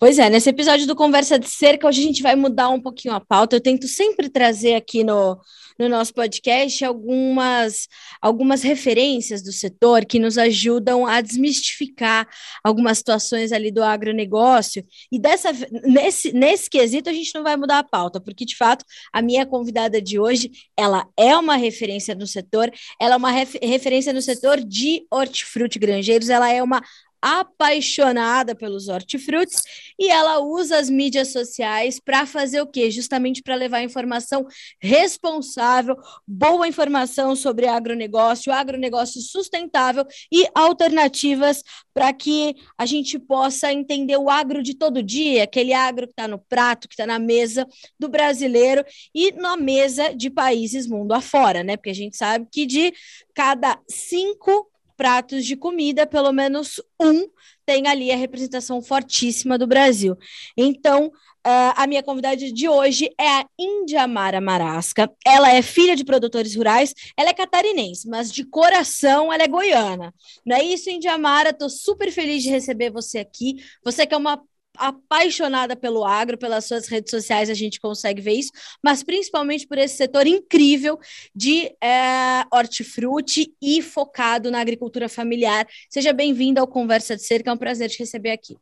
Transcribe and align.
Pois 0.00 0.16
é, 0.16 0.30
nesse 0.30 0.48
episódio 0.48 0.86
do 0.86 0.94
Conversa 0.94 1.40
de 1.40 1.48
Cerca, 1.48 1.88
hoje 1.88 2.00
a 2.00 2.04
gente 2.04 2.22
vai 2.22 2.36
mudar 2.36 2.68
um 2.68 2.80
pouquinho 2.80 3.14
a 3.14 3.20
pauta. 3.20 3.56
Eu 3.56 3.60
tento 3.60 3.88
sempre 3.88 4.28
trazer 4.28 4.76
aqui 4.76 5.02
no, 5.02 5.36
no 5.76 5.88
nosso 5.88 6.14
podcast 6.14 6.84
algumas, 6.84 7.88
algumas 8.22 8.62
referências 8.62 9.42
do 9.42 9.50
setor 9.50 10.04
que 10.04 10.20
nos 10.20 10.38
ajudam 10.38 11.04
a 11.04 11.20
desmistificar 11.20 12.28
algumas 12.62 12.98
situações 12.98 13.50
ali 13.50 13.72
do 13.72 13.82
agronegócio. 13.82 14.84
E 15.10 15.18
dessa, 15.18 15.50
nesse, 15.84 16.32
nesse 16.32 16.70
quesito, 16.70 17.10
a 17.10 17.12
gente 17.12 17.34
não 17.34 17.42
vai 17.42 17.56
mudar 17.56 17.80
a 17.80 17.84
pauta, 17.84 18.20
porque 18.20 18.44
de 18.44 18.56
fato 18.56 18.84
a 19.12 19.20
minha 19.20 19.44
convidada 19.44 20.00
de 20.00 20.16
hoje 20.20 20.48
ela 20.76 21.08
é 21.16 21.36
uma 21.36 21.56
referência 21.56 22.14
no 22.14 22.26
setor, 22.26 22.70
ela 23.00 23.14
é 23.14 23.16
uma 23.16 23.32
ref, 23.32 23.56
referência 23.60 24.12
no 24.12 24.22
setor 24.22 24.60
de 24.60 25.04
hortifruti 25.10 25.76
granjeiros, 25.76 26.28
ela 26.28 26.52
é 26.52 26.62
uma 26.62 26.80
apaixonada 27.20 28.54
pelos 28.54 28.88
hortifrutis 28.88 29.62
e 29.98 30.08
ela 30.08 30.38
usa 30.40 30.78
as 30.78 30.88
mídias 30.88 31.32
sociais 31.32 31.98
para 31.98 32.26
fazer 32.26 32.60
o 32.60 32.66
quê? 32.66 32.90
Justamente 32.90 33.42
para 33.42 33.54
levar 33.54 33.82
informação 33.82 34.46
responsável, 34.80 35.96
boa 36.26 36.68
informação 36.68 37.34
sobre 37.34 37.66
agronegócio, 37.66 38.52
agronegócio 38.52 39.20
sustentável 39.20 40.04
e 40.32 40.46
alternativas 40.54 41.62
para 41.92 42.12
que 42.12 42.54
a 42.76 42.86
gente 42.86 43.18
possa 43.18 43.72
entender 43.72 44.16
o 44.16 44.30
agro 44.30 44.62
de 44.62 44.74
todo 44.74 45.02
dia, 45.02 45.44
aquele 45.44 45.72
agro 45.72 46.06
que 46.06 46.12
está 46.12 46.28
no 46.28 46.38
prato, 46.38 46.88
que 46.88 46.94
está 46.94 47.06
na 47.06 47.18
mesa 47.18 47.66
do 47.98 48.08
brasileiro 48.08 48.84
e 49.14 49.32
na 49.32 49.56
mesa 49.56 50.14
de 50.14 50.30
países 50.30 50.86
mundo 50.86 51.12
afora, 51.12 51.62
né? 51.62 51.76
Porque 51.76 51.90
a 51.90 51.94
gente 51.94 52.16
sabe 52.16 52.46
que 52.50 52.66
de 52.66 52.92
cada 53.34 53.78
cinco 53.88 54.70
pratos 54.98 55.46
de 55.46 55.56
comida, 55.56 56.06
pelo 56.06 56.32
menos 56.32 56.82
um 57.00 57.28
tem 57.64 57.86
ali 57.86 58.10
a 58.10 58.16
representação 58.16 58.82
fortíssima 58.82 59.56
do 59.56 59.66
Brasil. 59.66 60.16
Então, 60.56 61.06
uh, 61.06 61.72
a 61.76 61.86
minha 61.86 62.02
convidada 62.02 62.36
de 62.36 62.68
hoje 62.68 63.10
é 63.18 63.28
a 63.28 63.46
Indiamara 63.58 64.40
Marasca. 64.40 65.08
Ela 65.24 65.52
é 65.52 65.62
filha 65.62 65.94
de 65.94 66.04
produtores 66.04 66.56
rurais, 66.56 66.94
ela 67.16 67.30
é 67.30 67.34
catarinense, 67.34 68.08
mas 68.08 68.32
de 68.32 68.42
coração 68.44 69.32
ela 69.32 69.44
é 69.44 69.46
goiana. 69.48 70.12
Não 70.44 70.56
é 70.56 70.64
isso, 70.64 70.90
Indiamara? 70.90 71.50
Estou 71.50 71.70
super 71.70 72.10
feliz 72.10 72.42
de 72.42 72.50
receber 72.50 72.90
você 72.90 73.18
aqui. 73.18 73.62
Você 73.84 74.06
que 74.06 74.14
é 74.14 74.18
uma 74.18 74.42
apaixonada 74.76 75.74
pelo 75.74 76.04
agro, 76.04 76.38
pelas 76.38 76.64
suas 76.64 76.86
redes 76.86 77.10
sociais 77.10 77.50
a 77.50 77.54
gente 77.54 77.80
consegue 77.80 78.20
ver 78.20 78.34
isso, 78.34 78.52
mas 78.82 79.02
principalmente 79.02 79.66
por 79.66 79.78
esse 79.78 79.96
setor 79.96 80.26
incrível 80.26 80.98
de 81.34 81.66
é, 81.82 82.44
hortifruti 82.52 83.54
e 83.60 83.82
focado 83.82 84.50
na 84.50 84.60
agricultura 84.60 85.08
familiar. 85.08 85.66
Seja 85.90 86.12
bem-vinda 86.12 86.60
ao 86.60 86.66
Conversa 86.66 87.16
de 87.16 87.22
Cerca, 87.22 87.50
é 87.50 87.52
um 87.52 87.58
prazer 87.58 87.90
te 87.90 87.98
receber 87.98 88.30
aqui. 88.30 88.56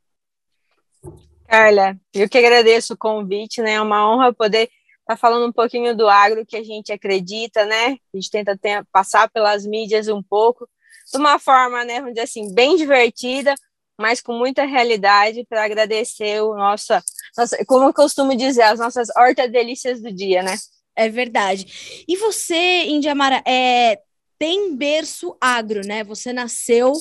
Carla, 1.47 1.97
eu 2.13 2.29
que 2.29 2.39
agradeço 2.39 2.95
o 2.95 2.99
convite, 2.99 3.63
né? 3.63 3.75
É 3.75 3.81
uma 3.81 4.11
honra 4.11 4.33
poder 4.33 4.63
estar 4.63 5.15
tá 5.15 5.17
falando 5.17 5.49
um 5.49 5.53
pouquinho 5.53 5.97
do 5.97 6.09
agro 6.09 6.45
que 6.45 6.57
a 6.57 6.65
gente 6.65 6.93
acredita, 6.93 7.65
né? 7.65 7.97
A 8.13 8.17
gente 8.17 8.31
tenta 8.31 8.59
ter, 8.59 8.85
passar 8.91 9.31
pelas 9.31 9.65
mídias 9.65 10.09
um 10.09 10.23
pouco, 10.23 10.69
de 11.11 11.19
uma 11.19 11.39
forma, 11.39 11.85
né, 11.85 12.01
vamos 12.01 12.15
dizer 12.15 12.25
assim, 12.25 12.53
bem 12.53 12.77
divertida, 12.77 13.55
mas 13.99 14.21
com 14.21 14.33
muita 14.33 14.65
realidade 14.65 15.45
para 15.49 15.65
agradecer 15.65 16.43
o 16.43 16.55
nossa, 16.55 17.03
nossa, 17.37 17.65
como 17.67 17.85
eu 17.85 17.95
costumo 17.95 18.37
dizer, 18.37 18.63
as 18.63 18.79
nossas 18.79 19.09
horta-delícias 19.17 20.01
do 20.01 20.13
dia, 20.13 20.43
né? 20.43 20.57
É 20.95 21.09
verdade. 21.09 22.05
E 22.09 22.17
você, 22.17 22.85
Indiamara, 22.87 23.43
é, 23.47 23.99
tem 24.39 24.75
berço 24.75 25.37
agro, 25.41 25.87
né? 25.87 26.03
Você 26.05 26.33
nasceu 26.33 26.93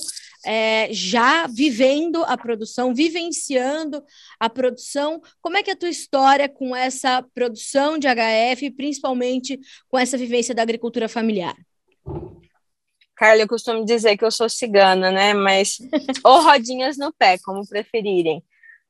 é, 0.45 0.87
já 0.91 1.47
vivendo 1.47 2.23
a 2.23 2.37
produção, 2.37 2.93
vivenciando 2.93 4.03
a 4.39 4.49
produção. 4.49 5.21
Como 5.41 5.57
é 5.57 5.63
que 5.63 5.71
é 5.71 5.73
a 5.73 5.77
tua 5.77 5.89
história 5.89 6.47
com 6.47 6.75
essa 6.75 7.23
produção 7.33 7.97
de 7.97 8.07
HF, 8.07 8.71
principalmente 8.71 9.59
com 9.89 9.97
essa 9.97 10.17
vivência 10.17 10.53
da 10.53 10.61
agricultura 10.61 11.09
familiar? 11.09 11.55
Carla, 13.15 13.41
eu 13.41 13.47
costumo 13.47 13.85
dizer 13.85 14.17
que 14.17 14.25
eu 14.25 14.31
sou 14.31 14.49
cigana, 14.49 15.11
né? 15.11 15.33
Mas, 15.33 15.77
ou 16.23 16.41
rodinhas 16.41 16.97
no 16.97 17.13
pé, 17.13 17.37
como 17.37 17.67
preferirem. 17.67 18.43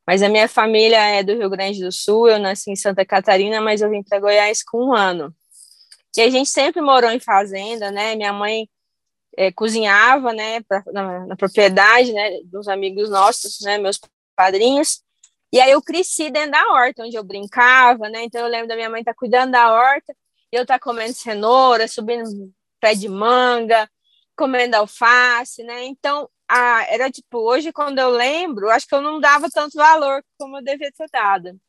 Mas 0.06 0.22
a 0.22 0.30
minha 0.30 0.48
família 0.48 1.00
é 1.00 1.24
do 1.24 1.34
Rio 1.34 1.50
Grande 1.50 1.84
do 1.84 1.92
Sul, 1.92 2.30
eu 2.30 2.40
nasci 2.40 2.72
em 2.72 2.76
Santa 2.76 3.06
Catarina, 3.06 3.60
mas 3.62 3.82
eu 3.82 3.90
vim 3.90 4.04
para 4.04 4.20
Goiás 4.20 4.64
com 4.64 4.90
um 4.90 4.94
ano. 4.94 5.34
E 6.16 6.22
a 6.22 6.30
gente 6.30 6.50
sempre 6.50 6.82
morou 6.82 7.12
em 7.12 7.20
fazenda, 7.20 7.92
né? 7.92 8.16
Minha 8.16 8.32
mãe 8.32 8.70
é, 9.38 9.52
cozinhava, 9.52 10.34
né, 10.34 10.62
pra, 10.62 10.84
na, 10.94 11.26
na, 11.28 11.36
propriedade, 11.36 12.14
né, 12.14 12.40
dos 12.46 12.68
amigos 12.68 13.10
nossos, 13.10 13.60
né, 13.62 13.78
meus 13.78 14.00
padrinhos. 14.36 15.02
E 15.52 15.60
aí 15.60 15.72
eu 15.72 15.82
cresci 15.82 16.30
dentro 16.32 16.52
da 16.52 16.74
horta, 16.74 17.04
onde 17.04 17.16
eu 17.16 17.24
brincava, 17.24 18.10
né? 18.10 18.24
Então 18.24 18.42
eu 18.42 18.48
lembro 18.48 18.68
da 18.68 18.76
minha 18.76 18.90
mãe 18.90 19.02
estar 19.02 19.14
tá 19.14 19.18
cuidando 19.18 19.52
da 19.52 19.72
horta, 19.74 20.14
e 20.52 20.56
eu 20.56 20.64
estar 20.64 20.76
tá 20.76 20.80
comendo 20.80 21.14
cenoura, 21.14 21.88
subindo 21.88 22.24
pé 22.80 22.94
de 22.94 23.08
manga, 23.08 23.90
comendo 24.36 24.76
alface, 24.76 25.64
né? 25.64 25.86
Então, 25.86 26.30
a, 26.48 26.86
era 26.90 27.12
tipo, 27.12 27.40
hoje 27.40 27.72
quando 27.72 28.00
eu 28.00 28.10
lembro, 28.10 28.70
acho 28.70 28.88
que 28.88 28.96
eu 28.96 29.02
não 29.02 29.20
dava 29.20 29.50
tanto 29.50 29.78
valor 29.78 30.24
como 30.38 30.58
eu 30.58 30.64
devia 30.64 30.92
ter 30.92 31.08
dado. 31.12 31.60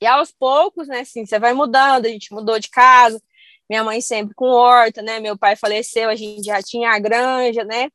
E 0.00 0.06
aos 0.06 0.32
poucos, 0.32 0.88
né, 0.88 1.00
assim, 1.00 1.24
você 1.24 1.38
vai 1.38 1.52
mudando, 1.54 2.06
a 2.06 2.08
gente 2.08 2.32
mudou 2.32 2.58
de 2.58 2.68
casa, 2.68 3.20
minha 3.68 3.82
mãe 3.84 4.00
sempre 4.00 4.34
com 4.34 4.46
horta, 4.46 5.02
né? 5.02 5.20
Meu 5.20 5.38
pai 5.38 5.56
faleceu, 5.56 6.10
a 6.10 6.14
gente 6.14 6.44
já 6.44 6.62
tinha 6.62 6.90
a 6.90 6.98
granja, 6.98 7.64
né? 7.64 7.88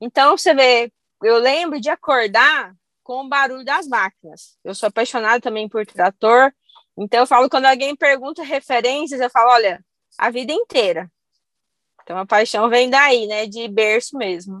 Então, 0.00 0.36
você 0.36 0.52
vê, 0.54 0.92
eu 1.22 1.38
lembro 1.38 1.80
de 1.80 1.88
acordar 1.88 2.74
com 3.02 3.24
o 3.24 3.28
barulho 3.28 3.64
das 3.64 3.86
máquinas. 3.86 4.58
Eu 4.64 4.74
sou 4.74 4.88
apaixonada 4.88 5.40
também 5.40 5.68
por 5.68 5.86
trator, 5.86 6.52
então 6.96 7.20
eu 7.20 7.26
falo, 7.26 7.48
quando 7.48 7.66
alguém 7.66 7.96
pergunta 7.96 8.42
referências, 8.42 9.20
eu 9.20 9.30
falo, 9.30 9.50
olha, 9.52 9.84
a 10.18 10.30
vida 10.30 10.52
inteira. 10.52 11.10
Então 12.04 12.18
a 12.18 12.26
paixão 12.26 12.68
vem 12.68 12.88
daí, 12.88 13.26
né? 13.26 13.46
De 13.46 13.66
berço 13.66 14.16
mesmo. 14.16 14.60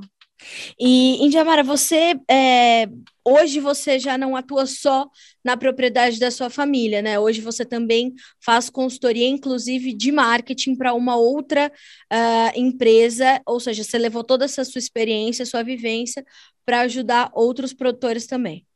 E, 0.78 1.24
Indiamara, 1.24 1.62
você 1.62 2.14
é, 2.28 2.86
hoje 3.24 3.60
você 3.60 3.98
já 3.98 4.18
não 4.18 4.36
atua 4.36 4.66
só 4.66 5.08
na 5.44 5.56
propriedade 5.56 6.18
da 6.18 6.30
sua 6.30 6.50
família, 6.50 7.00
né? 7.00 7.18
Hoje 7.18 7.40
você 7.40 7.64
também 7.64 8.12
faz 8.44 8.68
consultoria, 8.68 9.28
inclusive 9.28 9.92
de 9.94 10.10
marketing, 10.10 10.74
para 10.74 10.92
uma 10.94 11.16
outra 11.16 11.70
uh, 12.12 12.58
empresa, 12.58 13.40
ou 13.46 13.60
seja, 13.60 13.84
você 13.84 13.98
levou 13.98 14.24
toda 14.24 14.44
essa 14.44 14.64
sua 14.64 14.78
experiência, 14.78 15.46
sua 15.46 15.62
vivência, 15.62 16.24
para 16.64 16.80
ajudar 16.80 17.30
outros 17.34 17.72
produtores 17.72 18.26
também. 18.26 18.66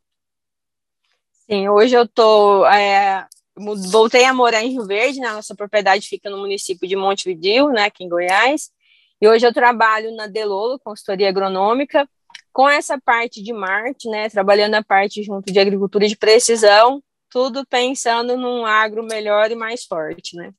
Sim, 1.51 1.69
hoje 1.69 1.97
eu 1.97 2.03
estou 2.05 2.67
é, 2.67 3.27
voltei 3.91 4.25
a 4.25 4.35
morar 4.35 4.63
em 4.63 4.71
Rio 4.71 4.87
Verde, 4.87 5.21
né? 5.21 5.31
Nossa 5.31 5.55
propriedade 5.55 6.09
fica 6.09 6.31
no 6.31 6.39
município 6.39 6.89
de 6.89 6.97
Montevideo, 6.97 7.71
né, 7.71 7.85
aqui 7.85 8.05
em 8.05 8.09
Goiás. 8.09 8.71
E 9.21 9.29
hoje 9.29 9.47
eu 9.47 9.53
trabalho 9.53 10.15
na 10.15 10.27
Delolo, 10.27 10.79
consultoria 10.79 11.29
agronômica, 11.29 12.09
com 12.53 12.69
essa 12.69 13.01
parte 13.01 13.43
de 13.43 13.53
marketing, 13.53 14.11
né, 14.11 14.29
trabalhando 14.29 14.75
a 14.75 14.83
parte 14.83 15.23
junto 15.23 15.53
de 15.53 15.59
agricultura 15.59 16.07
de 16.07 16.17
precisão, 16.17 17.03
tudo 17.31 17.67
pensando 17.67 18.37
num 18.37 18.65
agro 18.65 19.03
melhor 19.05 19.51
e 19.51 19.55
mais 19.55 19.85
forte, 19.85 20.37
né? 20.37 20.53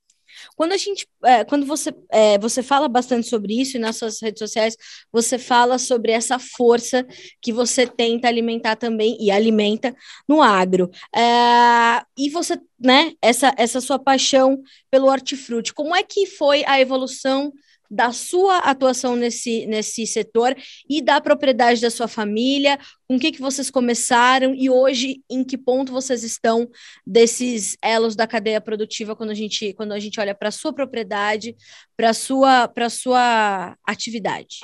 Quando 0.55 0.73
a 0.73 0.77
gente, 0.77 1.07
é, 1.23 1.43
quando 1.43 1.65
você, 1.65 1.93
é, 2.11 2.37
você 2.37 2.63
fala 2.63 2.87
bastante 2.87 3.27
sobre 3.27 3.59
isso 3.59 3.77
e 3.77 3.79
nas 3.79 3.97
suas 3.97 4.21
redes 4.21 4.39
sociais, 4.39 4.75
você 5.11 5.37
fala 5.37 5.77
sobre 5.77 6.11
essa 6.11 6.39
força 6.39 7.05
que 7.41 7.51
você 7.51 7.85
tenta 7.85 8.27
alimentar 8.27 8.75
também 8.75 9.17
e 9.19 9.31
alimenta 9.31 9.95
no 10.27 10.41
agro. 10.41 10.89
É, 11.15 12.03
e 12.17 12.29
você, 12.29 12.59
né, 12.79 13.13
essa, 13.21 13.53
essa 13.57 13.81
sua 13.81 13.99
paixão 13.99 14.61
pelo 14.89 15.07
hortifruti, 15.07 15.73
como 15.73 15.95
é 15.95 16.03
que 16.03 16.25
foi 16.25 16.63
a 16.65 16.79
evolução 16.79 17.51
da 17.89 18.11
sua 18.11 18.59
atuação 18.59 19.15
nesse, 19.15 19.65
nesse 19.65 20.05
setor 20.05 20.55
e 20.87 21.01
da 21.01 21.19
propriedade 21.19 21.81
da 21.81 21.89
sua 21.89 22.07
família, 22.07 22.77
com 23.07 23.15
o 23.15 23.19
que, 23.19 23.31
que 23.31 23.41
vocês 23.41 23.71
começaram 23.71 24.53
e 24.53 24.69
hoje 24.69 25.23
em 25.27 25.43
que 25.43 25.57
ponto 25.57 25.91
vocês 25.91 26.23
estão 26.23 26.69
desses 27.05 27.75
elos 27.81 28.15
da 28.15 28.27
cadeia 28.27 28.61
produtiva 28.61 29.15
quando 29.15 29.31
a 29.31 29.33
gente, 29.33 29.73
quando 29.73 29.93
a 29.93 29.99
gente 29.99 30.19
olha 30.19 30.35
para 30.35 30.49
a 30.49 30.51
sua 30.51 30.71
propriedade, 30.71 31.08
para 31.97 32.11
a 32.11 32.13
sua, 32.13 32.71
sua 32.89 33.77
atividade. 33.85 34.59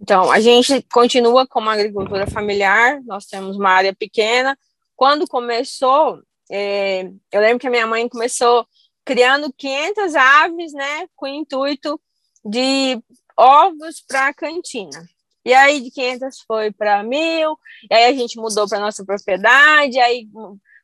Então, 0.00 0.30
a 0.30 0.40
gente 0.40 0.82
continua 0.92 1.46
com 1.46 1.60
uma 1.60 1.72
agricultura 1.72 2.26
familiar, 2.26 3.00
nós 3.04 3.26
temos 3.26 3.56
uma 3.56 3.70
área 3.70 3.94
pequena. 3.94 4.56
Quando 4.94 5.26
começou, 5.26 6.22
é, 6.50 7.10
eu 7.32 7.40
lembro 7.40 7.58
que 7.58 7.66
a 7.66 7.70
minha 7.70 7.86
mãe 7.86 8.08
começou 8.08 8.66
criando 9.04 9.52
500 9.52 10.14
aves, 10.14 10.72
né, 10.72 11.06
com 11.14 11.26
o 11.26 11.28
intuito 11.28 12.00
de 12.44 13.00
ovos 13.36 14.02
para 14.06 14.28
a 14.28 14.34
cantina. 14.34 15.06
E 15.44 15.54
aí 15.54 15.80
de 15.80 15.90
500 15.92 16.40
foi 16.46 16.72
para 16.72 17.04
mil, 17.04 17.56
e 17.88 17.94
aí 17.94 18.04
a 18.06 18.12
gente 18.12 18.36
mudou 18.36 18.68
para 18.68 18.80
nossa 18.80 19.04
propriedade, 19.04 19.98
aí 19.98 20.28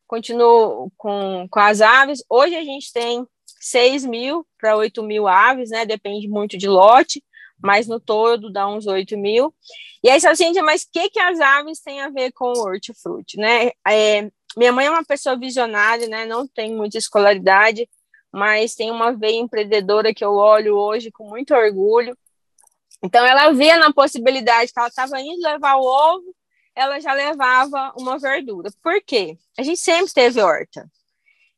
continuou 0.06 0.92
com, 0.96 1.48
com 1.50 1.60
as 1.60 1.80
aves. 1.80 2.22
Hoje 2.30 2.54
a 2.54 2.62
gente 2.62 2.92
tem 2.92 3.26
6 3.62 4.04
mil 4.04 4.44
para 4.58 4.76
8 4.76 5.02
mil 5.04 5.28
aves, 5.28 5.70
né, 5.70 5.86
depende 5.86 6.26
muito 6.26 6.58
de 6.58 6.68
lote, 6.68 7.22
mas 7.62 7.86
no 7.86 8.00
todo 8.00 8.52
dá 8.52 8.66
uns 8.66 8.88
8 8.88 9.16
mil. 9.16 9.54
E 10.02 10.10
aí, 10.10 10.20
você 10.20 10.34
gente, 10.34 10.60
mas 10.62 10.82
o 10.82 10.88
que, 10.92 11.08
que 11.10 11.20
as 11.20 11.38
aves 11.40 11.80
têm 11.80 12.00
a 12.00 12.08
ver 12.08 12.32
com 12.32 12.46
o 12.46 12.66
hortifruti, 12.66 13.38
né? 13.38 13.70
É, 13.86 14.28
minha 14.56 14.72
mãe 14.72 14.86
é 14.86 14.90
uma 14.90 15.04
pessoa 15.04 15.38
visionária, 15.38 16.08
né? 16.08 16.26
Não 16.26 16.46
tem 16.46 16.74
muita 16.74 16.98
escolaridade, 16.98 17.88
mas 18.32 18.74
tem 18.74 18.90
uma 18.90 19.12
veia 19.12 19.38
empreendedora 19.38 20.12
que 20.12 20.24
eu 20.24 20.32
olho 20.32 20.74
hoje 20.74 21.12
com 21.12 21.28
muito 21.28 21.54
orgulho. 21.54 22.18
Então, 23.00 23.24
ela 23.24 23.52
via 23.52 23.78
na 23.78 23.92
possibilidade 23.92 24.72
que 24.72 24.78
ela 24.78 24.88
estava 24.88 25.20
indo 25.20 25.40
levar 25.40 25.76
o 25.76 25.84
ovo, 25.84 26.34
ela 26.74 26.98
já 26.98 27.12
levava 27.12 27.92
uma 27.96 28.18
verdura. 28.18 28.70
Por 28.82 29.00
quê? 29.02 29.38
A 29.56 29.62
gente 29.62 29.78
sempre 29.78 30.12
teve 30.12 30.42
horta. 30.42 30.90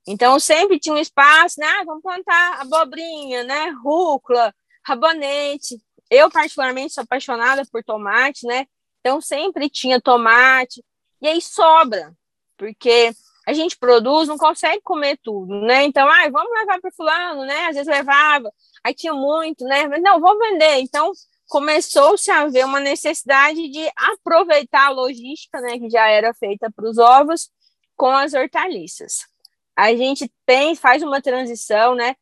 Então, 0.07 0.39
sempre 0.39 0.79
tinha 0.79 0.95
um 0.95 0.99
espaço, 0.99 1.59
né? 1.59 1.67
Ah, 1.67 1.85
vamos 1.85 2.03
plantar 2.03 2.61
abobrinha, 2.61 3.43
né? 3.45 3.71
Rúcula, 3.83 4.55
rabanete. 4.87 5.81
Eu, 6.11 6.31
particularmente, 6.31 6.93
sou 6.93 7.03
apaixonada 7.03 7.63
por 7.73 7.83
tomate, 7.83 8.47
né? 8.47 8.67
Então, 9.01 9.21
sempre 9.21 9.69
tinha 9.71 10.01
tomate. 10.01 10.85
E 11.23 11.27
aí 11.27 11.41
sobra, 11.41 12.13
porque 12.59 13.13
a 13.47 13.53
gente 13.55 13.79
produz, 13.79 14.29
não 14.29 14.37
consegue 14.37 14.83
comer 14.83 15.19
tudo, 15.23 15.55
né? 15.63 15.85
Então, 15.85 16.07
ah, 16.07 16.29
vamos 16.31 16.53
levar 16.53 16.81
para 16.81 16.93
fulano, 16.93 17.45
né? 17.47 17.67
Às 17.67 17.77
vezes 17.77 17.89
levava, 17.89 18.51
aí 18.85 18.95
tinha 18.95 19.15
muito, 19.15 19.65
né? 19.65 19.87
Mas 19.89 20.03
não, 20.03 20.21
vou 20.21 20.39
vender. 20.39 20.81
Então, 20.81 21.13
começou-se 21.49 22.31
a 22.31 22.43
haver 22.43 22.65
uma 22.67 22.81
necessidade 22.81 23.69
de 23.71 23.91
aproveitar 23.97 24.87
a 24.89 24.91
logística, 24.91 25.61
né, 25.61 25.79
que 25.79 25.91
já 25.91 26.09
era 26.09 26.33
feita 26.35 26.71
para 26.75 26.89
os 26.89 26.99
ovos, 26.99 27.51
com 27.97 28.11
as 28.11 28.35
hortaliças 28.35 29.34
a 29.77 29.95
gente 29.95 30.31
tem, 30.47 30.75
faz 30.75 31.03
uma 31.03 31.21
transição, 31.21 31.95
né? 31.95 32.15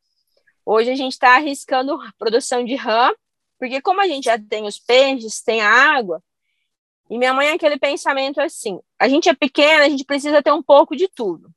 Hoje 0.64 0.90
a 0.90 0.94
gente 0.94 1.12
está 1.12 1.36
arriscando 1.36 1.98
produção 2.18 2.64
de 2.64 2.74
rã, 2.74 3.10
porque 3.58 3.80
como 3.80 4.00
a 4.00 4.06
gente 4.06 4.24
já 4.24 4.38
tem 4.38 4.64
os 4.64 4.78
peixes, 4.78 5.42
tem 5.42 5.60
a 5.60 5.70
água, 5.70 6.22
e 7.10 7.18
minha 7.18 7.34
mãe 7.34 7.48
é 7.48 7.52
aquele 7.52 7.78
pensamento 7.78 8.40
assim, 8.40 8.80
a 8.98 9.08
gente 9.08 9.28
é 9.28 9.34
pequena, 9.34 9.84
a 9.84 9.88
gente 9.88 10.04
precisa 10.04 10.42
ter 10.42 10.52
um 10.52 10.62
pouco 10.62 10.96
de 10.96 11.08
tudo. 11.08 11.50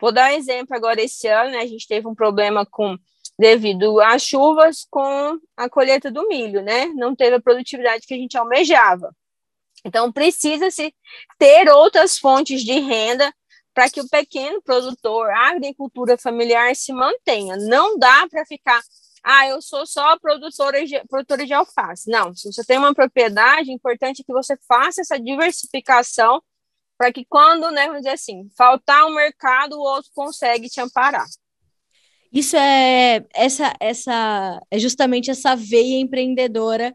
Vou 0.00 0.10
dar 0.10 0.30
um 0.30 0.34
exemplo 0.34 0.74
agora 0.74 1.00
esse 1.00 1.28
ano, 1.28 1.52
né, 1.52 1.58
a 1.58 1.66
gente 1.66 1.86
teve 1.86 2.06
um 2.08 2.14
problema 2.14 2.66
com 2.66 2.98
devido 3.38 4.00
às 4.00 4.22
chuvas 4.22 4.86
com 4.90 5.38
a 5.56 5.68
colheita 5.68 6.10
do 6.10 6.26
milho, 6.26 6.62
né? 6.62 6.86
Não 6.86 7.14
teve 7.14 7.36
a 7.36 7.40
produtividade 7.40 8.06
que 8.06 8.14
a 8.14 8.16
gente 8.16 8.36
almejava. 8.36 9.14
Então 9.84 10.10
precisa-se 10.10 10.94
ter 11.38 11.68
outras 11.68 12.18
fontes 12.18 12.62
de 12.62 12.80
renda 12.80 13.32
para 13.76 13.90
que 13.90 14.00
o 14.00 14.08
pequeno 14.08 14.62
produtor, 14.62 15.28
a 15.28 15.50
agricultura 15.50 16.16
familiar 16.16 16.74
se 16.74 16.94
mantenha. 16.94 17.58
Não 17.58 17.98
dá 17.98 18.26
para 18.26 18.42
ficar, 18.46 18.80
ah, 19.22 19.46
eu 19.48 19.60
sou 19.60 19.86
só 19.86 20.18
produtora 20.18 20.82
de, 20.86 20.98
produtora 21.06 21.44
de 21.44 21.52
alface. 21.52 22.10
Não, 22.10 22.34
se 22.34 22.50
você 22.50 22.64
tem 22.64 22.78
uma 22.78 22.94
propriedade, 22.94 23.70
é 23.70 23.74
importante 23.74 24.24
que 24.24 24.32
você 24.32 24.56
faça 24.66 25.02
essa 25.02 25.20
diversificação 25.20 26.42
para 26.96 27.12
que 27.12 27.26
quando, 27.28 27.70
né, 27.70 27.84
vamos 27.86 27.98
dizer 27.98 28.14
assim, 28.14 28.48
faltar 28.56 29.04
um 29.04 29.14
mercado, 29.14 29.74
o 29.74 29.82
outro 29.82 30.10
consegue 30.14 30.70
te 30.70 30.80
amparar. 30.80 31.26
Isso 32.32 32.56
é 32.56 33.26
essa 33.34 33.74
essa 33.78 34.58
é 34.70 34.78
justamente 34.78 35.30
essa 35.30 35.54
veia 35.54 36.00
empreendedora 36.00 36.94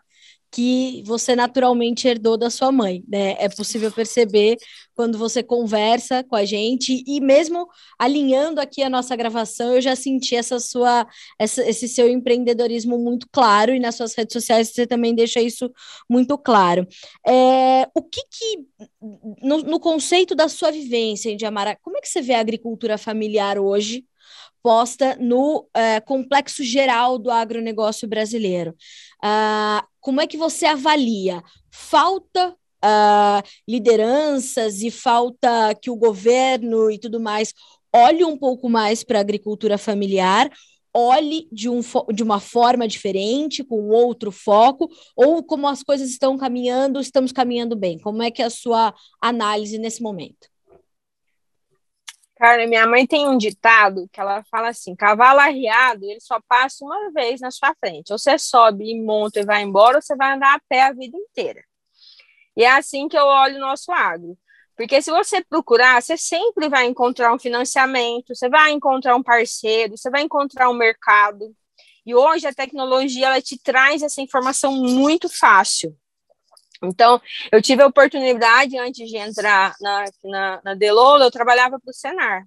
que 0.52 1.02
você 1.06 1.36
naturalmente 1.36 2.08
herdou 2.08 2.38
da 2.38 2.50
sua 2.50 2.72
mãe, 2.72 3.04
né? 3.08 3.36
É 3.40 3.48
possível 3.48 3.90
perceber 3.92 4.58
quando 4.94 5.18
você 5.18 5.42
conversa 5.42 6.24
com 6.24 6.36
a 6.36 6.44
gente 6.44 7.04
e 7.08 7.22
mesmo 7.22 7.68
alinhando 7.98 8.60
aqui 8.60 8.84
a 8.84 8.90
nossa 8.90 9.16
gravação, 9.16 9.74
eu 9.74 9.82
já 9.82 9.96
senti 9.96 10.36
essa 10.36 10.60
sua 10.60 11.08
essa, 11.40 11.68
esse 11.68 11.88
seu 11.88 12.10
empreendedorismo 12.10 12.98
muito 12.98 13.28
claro 13.32 13.74
e 13.74 13.80
nas 13.80 13.96
suas 13.96 14.14
redes 14.14 14.34
sociais 14.34 14.70
você 14.70 14.86
também 14.86 15.16
deixa 15.16 15.40
isso 15.40 15.72
muito 16.10 16.38
claro. 16.38 16.86
É, 17.26 17.88
o 17.96 18.04
que 18.04 18.22
que 18.30 18.66
no, 19.42 19.60
no 19.60 19.80
conceito 19.80 20.36
da 20.36 20.50
sua 20.50 20.72
vivência 20.72 21.30
em 21.30 21.38
Diamara, 21.38 21.78
como 21.82 21.98
é 21.98 22.02
que 22.02 22.10
você 22.10 22.22
vê 22.22 22.34
a 22.34 22.42
agricultura 22.42 22.98
familiar 22.98 23.58
hoje? 23.58 24.06
posta 24.64 25.16
no 25.20 25.68
é, 25.74 26.00
complexo 26.00 26.64
geral 26.64 27.18
do 27.18 27.32
agronegócio 27.32 28.08
brasileiro. 28.08 28.76
Uh, 29.24 29.91
como 30.02 30.20
é 30.20 30.28
que 30.28 30.38
você 30.38 30.66
avalia? 30.66 31.42
Falta 31.70 32.50
uh, 32.84 33.48
lideranças 33.68 34.82
e 34.82 34.92
falta 34.92 35.74
que 35.82 35.90
o 35.90 35.96
governo 35.96 36.92
e 36.92 37.00
tudo 37.00 37.20
mais 37.20 37.54
olhe 37.94 38.24
um 38.24 38.38
pouco 38.38 38.70
mais 38.70 39.04
para 39.04 39.20
a 39.20 39.22
agricultura 39.22 39.78
familiar, 39.78 40.50
olhe 40.94 41.48
de, 41.52 41.70
um, 41.70 41.82
de 42.14 42.24
uma 42.24 42.40
forma 42.40 42.88
diferente, 42.88 43.64
com 43.64 43.90
outro 43.90 44.32
foco, 44.32 44.90
ou 45.16 45.44
como 45.44 45.68
as 45.68 45.84
coisas 45.84 46.10
estão 46.10 46.38
caminhando, 46.38 47.00
estamos 47.00 47.32
caminhando 47.32 47.76
bem? 47.76 48.00
Como 48.00 48.22
é 48.22 48.32
que 48.32 48.42
é 48.42 48.46
a 48.46 48.50
sua 48.50 48.94
análise 49.22 49.78
nesse 49.78 50.02
momento? 50.02 50.51
Cara, 52.42 52.66
minha 52.66 52.88
mãe 52.88 53.06
tem 53.06 53.30
um 53.30 53.38
ditado 53.38 54.10
que 54.12 54.20
ela 54.20 54.44
fala 54.46 54.70
assim: 54.70 54.96
cavalo 54.96 55.40
arriado, 55.40 56.06
ele 56.06 56.20
só 56.20 56.42
passa 56.48 56.84
uma 56.84 57.12
vez 57.12 57.40
na 57.40 57.52
sua 57.52 57.72
frente. 57.76 58.12
Ou 58.12 58.18
você 58.18 58.36
sobe 58.40 58.84
e 58.84 59.00
monta 59.00 59.42
e 59.42 59.46
vai 59.46 59.62
embora, 59.62 59.98
ou 59.98 60.02
você 60.02 60.16
vai 60.16 60.34
andar 60.34 60.56
a 60.56 60.62
pé 60.68 60.82
a 60.82 60.92
vida 60.92 61.16
inteira. 61.16 61.64
E 62.58 62.64
é 62.64 62.72
assim 62.72 63.08
que 63.08 63.16
eu 63.16 63.26
olho 63.26 63.58
o 63.58 63.60
nosso 63.60 63.92
agro. 63.92 64.36
Porque 64.76 65.04
se 65.04 65.12
você 65.12 65.44
procurar, 65.44 66.02
você 66.02 66.18
sempre 66.18 66.68
vai 66.68 66.88
encontrar 66.88 67.32
um 67.32 67.38
financiamento, 67.38 68.34
você 68.34 68.50
vai 68.50 68.72
encontrar 68.72 69.16
um 69.16 69.22
parceiro, 69.22 69.96
você 69.96 70.10
vai 70.10 70.24
encontrar 70.24 70.68
um 70.68 70.74
mercado. 70.74 71.56
E 72.04 72.16
hoje 72.16 72.48
a 72.48 72.54
tecnologia 72.54 73.28
ela 73.28 73.40
te 73.40 73.56
traz 73.56 74.02
essa 74.02 74.20
informação 74.20 74.74
muito 74.74 75.30
fácil. 75.30 75.96
Então, 76.84 77.22
eu 77.52 77.62
tive 77.62 77.84
a 77.84 77.88
oportunidade, 77.88 78.78
antes 78.78 79.08
de 79.08 79.18
entrar 79.18 79.76
na, 79.80 80.06
na, 80.24 80.62
na 80.64 80.74
Delola, 80.74 81.26
eu 81.26 81.32
trabalhava 81.32 81.80
para 81.80 81.92
o 81.92 81.94
Senar. 81.94 82.44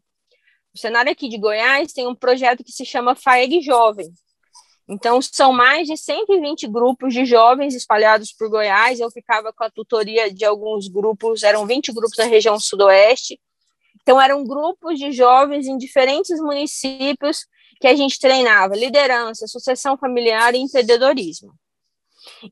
O 0.75 0.79
Senar 0.79 1.07
aqui 1.07 1.29
de 1.29 1.39
Goiás 1.39 1.93
tem 1.93 2.07
um 2.07 2.15
projeto 2.15 2.65
que 2.65 2.73
se 2.73 2.85
chama 2.85 3.15
FAEG 3.15 3.61
Jovem. 3.61 4.13
Então, 4.89 5.23
são 5.23 5.53
mais 5.53 5.87
de 5.87 5.97
120 5.97 6.67
grupos 6.67 7.15
de 7.15 7.25
jovens 7.25 7.75
espalhados 7.75 8.33
por 8.33 8.51
Goiás. 8.51 9.01
Eu 9.01 9.11
ficava 9.11 9.53
com 9.53 9.65
a 9.65 9.71
tutoria 9.71 10.33
de 10.33 10.45
alguns 10.45 10.89
grupos, 10.89 11.43
eram 11.43 11.67
20 11.67 11.93
grupos 11.93 12.19
na 12.19 12.25
região 12.25 12.59
sudoeste. 12.59 13.41
Então, 14.03 14.21
eram 14.21 14.45
grupos 14.45 14.99
de 14.99 15.13
jovens 15.13 15.67
em 15.67 15.79
diferentes 15.79 16.39
municípios 16.39 17.47
que 17.81 17.87
a 17.87 17.95
gente 17.95 18.19
treinava 18.19 18.77
liderança, 18.77 19.47
sucessão 19.47 19.97
familiar 19.97 20.55
e 20.55 20.59
empreendedorismo. 20.59 21.55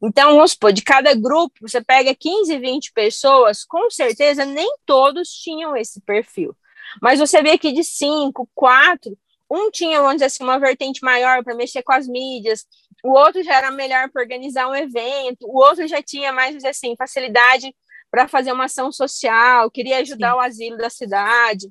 Então, 0.02 0.34
vamos 0.34 0.52
supor, 0.52 0.73
de 0.73 0.82
cada 0.82 1.14
grupo, 1.14 1.54
você 1.61 1.82
pega 1.82 2.14
15, 2.14 2.58
20 2.58 2.92
pessoas, 2.92 3.64
com 3.64 3.90
certeza 3.90 4.44
nem 4.44 4.68
todos 4.85 5.28
tinham 5.28 5.76
esse 5.76 6.00
perfil. 6.00 6.56
Mas 7.00 7.18
você 7.18 7.42
vê 7.42 7.56
que 7.56 7.73
de 7.73 7.85
cinco, 7.85 8.49
quatro, 8.54 9.16
um 9.50 9.70
tinha, 9.70 9.99
vamos 10.00 10.14
dizer 10.14 10.26
assim, 10.26 10.44
uma 10.44 10.58
vertente 10.58 11.02
maior 11.02 11.44
para 11.44 11.54
mexer 11.54 11.82
com 11.82 11.92
as 11.92 12.08
mídias, 12.08 12.66
o 13.04 13.12
outro 13.12 13.42
já 13.42 13.56
era 13.56 13.70
melhor 13.70 14.11
para 14.11 14.23
organizar 14.23 14.68
um 14.68 14.75
evento, 14.75 15.47
o 15.47 15.58
outro 15.58 15.87
já 15.87 16.02
tinha 16.02 16.32
mais, 16.32 16.49
vamos 16.49 16.62
dizer 16.62 16.70
assim, 16.70 16.97
facilidade 16.97 17.75
para 18.11 18.28
fazer 18.28 18.52
uma 18.52 18.64
ação 18.64 18.92
social, 18.92 19.70
queria 19.70 19.99
ajudar 19.99 20.32
Sim. 20.32 20.37
o 20.37 20.40
asilo 20.40 20.76
da 20.76 20.90
cidade. 20.90 21.70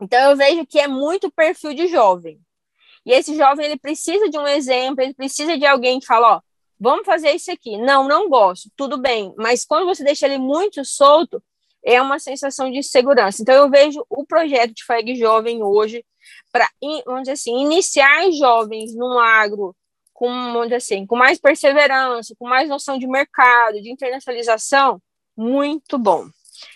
Então, 0.00 0.30
eu 0.30 0.36
vejo 0.36 0.66
que 0.66 0.78
é 0.78 0.88
muito 0.88 1.30
perfil 1.30 1.74
de 1.74 1.88
jovem. 1.88 2.40
E 3.06 3.12
esse 3.12 3.36
jovem, 3.36 3.66
ele 3.66 3.78
precisa 3.78 4.28
de 4.30 4.38
um 4.38 4.46
exemplo, 4.46 5.02
ele 5.02 5.14
precisa 5.14 5.58
de 5.58 5.66
alguém 5.66 6.00
que 6.00 6.06
fala, 6.06 6.36
ó, 6.36 6.40
vamos 6.78 7.06
fazer 7.06 7.30
isso 7.32 7.50
aqui. 7.50 7.76
Não, 7.76 8.06
não 8.06 8.28
gosto, 8.28 8.70
tudo 8.76 8.98
bem. 8.98 9.32
Mas 9.36 9.64
quando 9.64 9.86
você 9.86 10.04
deixa 10.04 10.26
ele 10.26 10.38
muito 10.38 10.84
solto, 10.84 11.42
é 11.84 12.00
uma 12.00 12.18
sensação 12.18 12.70
de 12.70 12.82
segurança. 12.82 13.42
Então, 13.42 13.54
eu 13.54 13.70
vejo 13.70 14.04
o 14.08 14.24
projeto 14.24 14.72
de 14.72 14.84
FAG 14.84 15.14
Jovem 15.14 15.62
hoje 15.62 16.04
para, 16.50 16.68
vamos 17.04 17.22
dizer 17.22 17.32
assim, 17.32 17.60
iniciar 17.60 18.30
jovens 18.32 18.94
no 18.94 19.18
agro 19.18 19.76
com, 20.12 20.28
vamos 20.28 20.64
dizer 20.64 20.76
assim, 20.76 21.06
com 21.06 21.16
mais 21.16 21.38
perseverança, 21.38 22.34
com 22.38 22.48
mais 22.48 22.68
noção 22.68 22.98
de 22.98 23.06
mercado, 23.06 23.82
de 23.82 23.90
internacionalização, 23.90 25.02
muito 25.36 25.98
bom. 25.98 26.26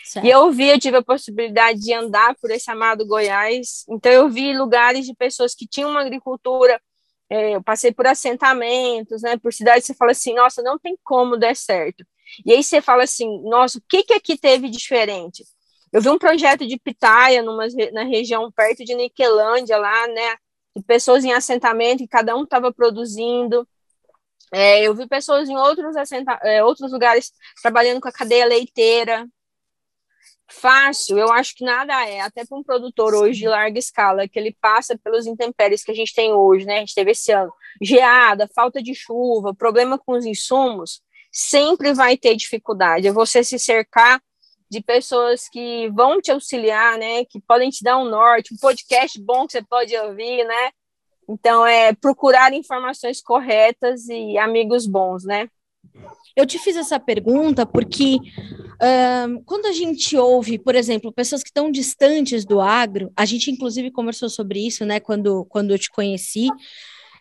Certo. 0.04 0.26
E 0.26 0.30
eu 0.30 0.50
vi, 0.50 0.68
eu 0.68 0.78
tive 0.78 0.96
a 0.96 1.02
possibilidade 1.02 1.78
de 1.78 1.94
andar 1.94 2.34
por 2.40 2.50
esse 2.50 2.70
amado 2.70 3.06
Goiás, 3.06 3.84
então 3.88 4.10
eu 4.10 4.28
vi 4.28 4.52
lugares 4.56 5.06
de 5.06 5.14
pessoas 5.14 5.54
que 5.54 5.66
tinham 5.66 5.90
uma 5.90 6.00
agricultura 6.00 6.80
é, 7.30 7.56
eu 7.56 7.62
passei 7.62 7.92
por 7.92 8.06
assentamentos, 8.06 9.22
né, 9.22 9.36
por 9.36 9.52
cidades, 9.52 9.86
você 9.86 9.94
fala 9.94 10.12
assim, 10.12 10.34
nossa, 10.34 10.62
não 10.62 10.78
tem 10.78 10.96
como 11.04 11.36
dar 11.36 11.54
certo. 11.54 12.04
E 12.44 12.52
aí 12.52 12.62
você 12.62 12.80
fala 12.80 13.04
assim, 13.04 13.42
nossa, 13.42 13.78
o 13.78 13.82
que 13.88 14.02
que 14.02 14.14
aqui 14.14 14.36
teve 14.36 14.68
diferente? 14.68 15.44
Eu 15.92 16.00
vi 16.02 16.08
um 16.10 16.18
projeto 16.18 16.66
de 16.66 16.78
pitaia 16.78 17.42
numa, 17.42 17.66
na 17.92 18.04
região 18.04 18.50
perto 18.52 18.84
de 18.84 18.94
Niquelândia, 18.94 19.76
lá, 19.78 20.06
né, 20.08 20.36
de 20.76 20.82
pessoas 20.84 21.24
em 21.24 21.32
assentamento, 21.32 22.02
e 22.02 22.08
cada 22.08 22.36
um 22.36 22.44
estava 22.44 22.72
produzindo. 22.72 23.66
É, 24.52 24.82
eu 24.82 24.94
vi 24.94 25.06
pessoas 25.06 25.48
em 25.48 25.56
outros, 25.56 25.96
assenta, 25.96 26.38
é, 26.42 26.64
outros 26.64 26.92
lugares 26.92 27.32
trabalhando 27.62 28.00
com 28.00 28.08
a 28.08 28.12
cadeia 28.12 28.46
leiteira. 28.46 29.26
Fácil, 30.50 31.18
eu 31.18 31.30
acho 31.30 31.54
que 31.54 31.62
nada 31.62 31.92
é, 32.08 32.20
até 32.20 32.44
para 32.44 32.56
um 32.56 32.62
produtor 32.62 33.14
hoje 33.14 33.40
de 33.40 33.48
larga 33.48 33.78
escala, 33.78 34.26
que 34.26 34.38
ele 34.38 34.56
passa 34.60 34.98
pelos 34.98 35.26
intempéries 35.26 35.84
que 35.84 35.90
a 35.90 35.94
gente 35.94 36.14
tem 36.14 36.32
hoje, 36.32 36.64
né? 36.64 36.76
A 36.76 36.80
gente 36.80 36.94
teve 36.94 37.10
esse 37.10 37.30
ano, 37.32 37.52
geada, 37.82 38.48
falta 38.54 38.82
de 38.82 38.94
chuva, 38.94 39.54
problema 39.54 39.98
com 39.98 40.12
os 40.12 40.24
insumos, 40.24 41.02
sempre 41.30 41.92
vai 41.92 42.16
ter 42.16 42.34
dificuldade. 42.34 43.06
É 43.06 43.12
você 43.12 43.44
se 43.44 43.58
cercar 43.58 44.22
de 44.70 44.82
pessoas 44.82 45.48
que 45.48 45.90
vão 45.90 46.20
te 46.20 46.30
auxiliar, 46.30 46.96
né? 46.96 47.26
Que 47.26 47.40
podem 47.40 47.68
te 47.68 47.84
dar 47.84 47.98
um 47.98 48.08
norte, 48.08 48.54
um 48.54 48.58
podcast 48.58 49.20
bom 49.20 49.46
que 49.46 49.52
você 49.52 49.62
pode 49.62 49.94
ouvir, 49.96 50.44
né? 50.44 50.70
Então, 51.28 51.66
é 51.66 51.92
procurar 51.92 52.54
informações 52.54 53.20
corretas 53.20 54.08
e 54.08 54.38
amigos 54.38 54.86
bons, 54.86 55.24
né? 55.24 55.48
Eu 56.34 56.46
te 56.46 56.58
fiz 56.58 56.74
essa 56.76 56.98
pergunta 56.98 57.66
porque 57.66 58.18
uh, 58.82 59.42
quando 59.44 59.66
a 59.66 59.72
gente 59.72 60.16
ouve, 60.16 60.58
por 60.58 60.74
exemplo, 60.74 61.12
pessoas 61.12 61.42
que 61.42 61.50
estão 61.50 61.70
distantes 61.70 62.44
do 62.44 62.60
agro, 62.60 63.12
a 63.16 63.24
gente 63.24 63.50
inclusive 63.50 63.90
conversou 63.90 64.28
sobre 64.28 64.66
isso, 64.66 64.84
né, 64.84 65.00
quando, 65.00 65.44
quando 65.46 65.72
eu 65.72 65.78
te 65.78 65.90
conheci, 65.90 66.48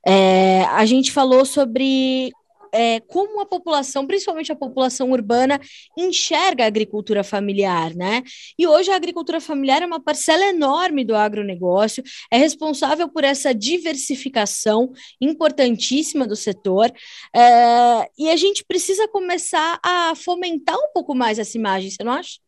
é, 0.06 0.64
a 0.66 0.86
gente 0.86 1.12
falou 1.12 1.46
sobre 1.46 2.32
é, 2.78 3.00
como 3.02 3.42
a 3.42 3.46
população, 3.46 4.06
principalmente 4.06 4.52
a 4.52 4.56
população 4.56 5.12
urbana, 5.12 5.60
enxerga 5.98 6.64
a 6.64 6.68
agricultura 6.68 7.24
familiar, 7.24 7.96
né? 7.96 8.22
E 8.58 8.68
hoje 8.68 8.92
a 8.92 8.96
agricultura 8.96 9.42
familiar 9.42 9.82
é 9.82 9.86
uma 9.86 10.00
parcela 10.00 10.46
enorme 10.46 11.04
do 11.04 11.16
agronegócio, 11.16 12.04
é 12.32 12.38
responsável 12.38 13.10
por 13.10 13.24
essa 13.24 13.54
diversificação 13.54 14.92
importantíssima 15.20 16.28
do 16.28 16.36
setor, 16.36 16.92
é, 17.36 18.10
e 18.18 18.30
a 18.30 18.36
gente 18.36 18.64
precisa 18.64 19.08
começar 19.08 19.80
a 19.84 20.14
fomentar 20.16 20.76
um 20.76 20.92
pouco 20.94 21.16
mais 21.16 21.40
essa 21.40 21.58
imagem, 21.58 21.90
você 21.90 22.04
não 22.04 22.14
acha? 22.14 22.47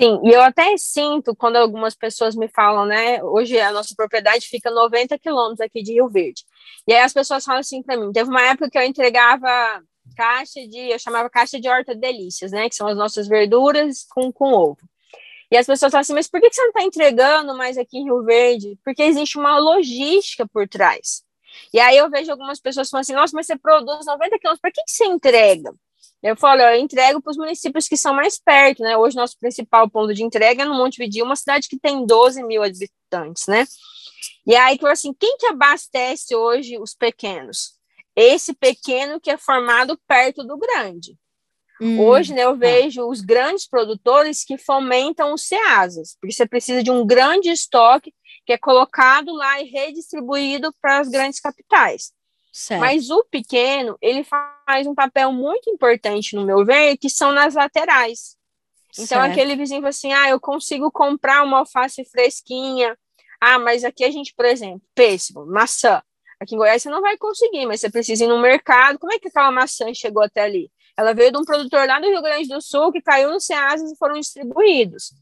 Sim, 0.00 0.20
e 0.24 0.32
eu 0.32 0.42
até 0.42 0.76
sinto 0.76 1.36
quando 1.36 1.54
algumas 1.56 1.94
pessoas 1.94 2.34
me 2.34 2.48
falam, 2.48 2.84
né? 2.84 3.22
Hoje 3.22 3.60
a 3.60 3.70
nossa 3.70 3.94
propriedade 3.96 4.48
fica 4.48 4.68
90 4.68 5.16
quilômetros 5.20 5.60
aqui 5.60 5.84
de 5.84 5.92
Rio 5.92 6.08
Verde. 6.08 6.42
E 6.88 6.92
aí 6.92 7.00
as 7.00 7.12
pessoas 7.12 7.44
falam 7.44 7.60
assim 7.60 7.80
para 7.80 7.96
mim: 7.96 8.10
teve 8.12 8.28
uma 8.28 8.42
época 8.42 8.68
que 8.68 8.76
eu 8.76 8.82
entregava 8.82 9.48
caixa 10.16 10.66
de, 10.66 10.90
eu 10.90 10.98
chamava 10.98 11.30
caixa 11.30 11.60
de 11.60 11.68
horta 11.68 11.94
delícias, 11.94 12.50
né? 12.50 12.68
Que 12.68 12.74
são 12.74 12.88
as 12.88 12.96
nossas 12.96 13.28
verduras 13.28 14.04
com, 14.10 14.32
com 14.32 14.52
ovo. 14.52 14.78
E 15.50 15.56
as 15.56 15.66
pessoas 15.66 15.92
falam 15.92 16.00
assim: 16.00 16.14
mas 16.14 16.28
por 16.28 16.40
que 16.40 16.52
você 16.52 16.60
não 16.62 16.70
está 16.70 16.82
entregando 16.82 17.56
mais 17.56 17.78
aqui 17.78 17.98
em 17.98 18.04
Rio 18.04 18.24
Verde? 18.24 18.76
Porque 18.84 19.02
existe 19.02 19.38
uma 19.38 19.58
logística 19.58 20.44
por 20.48 20.68
trás. 20.68 21.22
E 21.72 21.78
aí 21.78 21.96
eu 21.96 22.10
vejo 22.10 22.32
algumas 22.32 22.60
pessoas 22.60 22.90
falando 22.90 23.02
assim: 23.02 23.12
nossa, 23.14 23.36
mas 23.36 23.46
você 23.46 23.56
produz 23.56 24.06
90 24.06 24.38
quilômetros, 24.40 24.60
por 24.60 24.72
que, 24.72 24.82
que 24.82 24.90
você 24.90 25.04
entrega? 25.04 25.72
Eu 26.24 26.34
falo, 26.34 26.62
eu 26.62 26.80
entrego 26.80 27.20
para 27.20 27.32
os 27.32 27.36
municípios 27.36 27.86
que 27.86 27.98
são 27.98 28.14
mais 28.14 28.38
perto, 28.38 28.82
né? 28.82 28.96
Hoje, 28.96 29.14
nosso 29.14 29.38
principal 29.38 29.90
ponto 29.90 30.14
de 30.14 30.24
entrega 30.24 30.62
é 30.62 30.64
no 30.64 30.72
Monte 30.72 30.96
Vidio, 30.96 31.22
uma 31.22 31.36
cidade 31.36 31.68
que 31.68 31.78
tem 31.78 32.06
12 32.06 32.42
mil 32.44 32.62
habitantes, 32.62 33.46
né? 33.46 33.66
E 34.46 34.56
aí, 34.56 34.78
que 34.78 34.86
assim, 34.86 35.12
quem 35.12 35.36
que 35.36 35.48
abastece 35.48 36.34
hoje 36.34 36.78
os 36.78 36.94
pequenos? 36.94 37.74
Esse 38.16 38.54
pequeno 38.54 39.20
que 39.20 39.30
é 39.30 39.36
formado 39.36 40.00
perto 40.08 40.42
do 40.42 40.56
grande. 40.56 41.14
Hum, 41.78 42.00
hoje, 42.00 42.32
né, 42.32 42.44
eu 42.44 42.52
tá. 42.52 42.56
vejo 42.56 43.06
os 43.06 43.20
grandes 43.20 43.68
produtores 43.68 44.44
que 44.44 44.56
fomentam 44.56 45.34
os 45.34 45.42
CEASAs, 45.42 46.16
porque 46.18 46.32
você 46.32 46.46
precisa 46.46 46.82
de 46.82 46.90
um 46.90 47.04
grande 47.04 47.50
estoque 47.50 48.14
que 48.46 48.52
é 48.54 48.56
colocado 48.56 49.30
lá 49.30 49.60
e 49.60 49.68
redistribuído 49.68 50.72
para 50.80 51.00
as 51.00 51.08
grandes 51.10 51.38
capitais. 51.38 52.12
Certo. 52.54 52.80
Mas 52.80 53.10
o 53.10 53.24
pequeno, 53.24 53.98
ele 54.00 54.22
faz 54.22 54.86
um 54.86 54.94
papel 54.94 55.32
muito 55.32 55.68
importante, 55.68 56.36
no 56.36 56.46
meu 56.46 56.64
ver, 56.64 56.96
que 56.96 57.10
são 57.10 57.32
nas 57.32 57.54
laterais. 57.54 58.36
Então, 58.92 59.06
certo. 59.06 59.32
aquele 59.32 59.56
vizinho 59.56 59.80
fala 59.80 59.88
assim: 59.88 60.12
ah, 60.12 60.28
eu 60.28 60.38
consigo 60.38 60.88
comprar 60.92 61.42
uma 61.42 61.58
alface 61.58 62.04
fresquinha. 62.04 62.96
Ah, 63.40 63.58
mas 63.58 63.82
aqui 63.82 64.04
a 64.04 64.10
gente, 64.10 64.32
por 64.36 64.44
exemplo, 64.44 64.80
pêssego, 64.94 65.44
maçã. 65.44 66.00
Aqui 66.38 66.54
em 66.54 66.58
Goiás 66.58 66.80
você 66.80 66.88
não 66.88 67.00
vai 67.00 67.16
conseguir, 67.16 67.66
mas 67.66 67.80
você 67.80 67.90
precisa 67.90 68.24
ir 68.24 68.28
no 68.28 68.40
mercado. 68.40 69.00
Como 69.00 69.12
é 69.12 69.18
que 69.18 69.26
aquela 69.26 69.50
maçã 69.50 69.92
chegou 69.92 70.22
até 70.22 70.42
ali? 70.42 70.70
Ela 70.96 71.12
veio 71.12 71.32
de 71.32 71.38
um 71.38 71.44
produtor 71.44 71.88
lá 71.88 71.98
do 71.98 72.06
Rio 72.06 72.22
Grande 72.22 72.48
do 72.48 72.60
Sul 72.60 72.92
que 72.92 73.02
caiu 73.02 73.32
no 73.32 73.40
Ceasas 73.40 73.90
e 73.90 73.96
foram 73.96 74.14
distribuídos. 74.14 75.12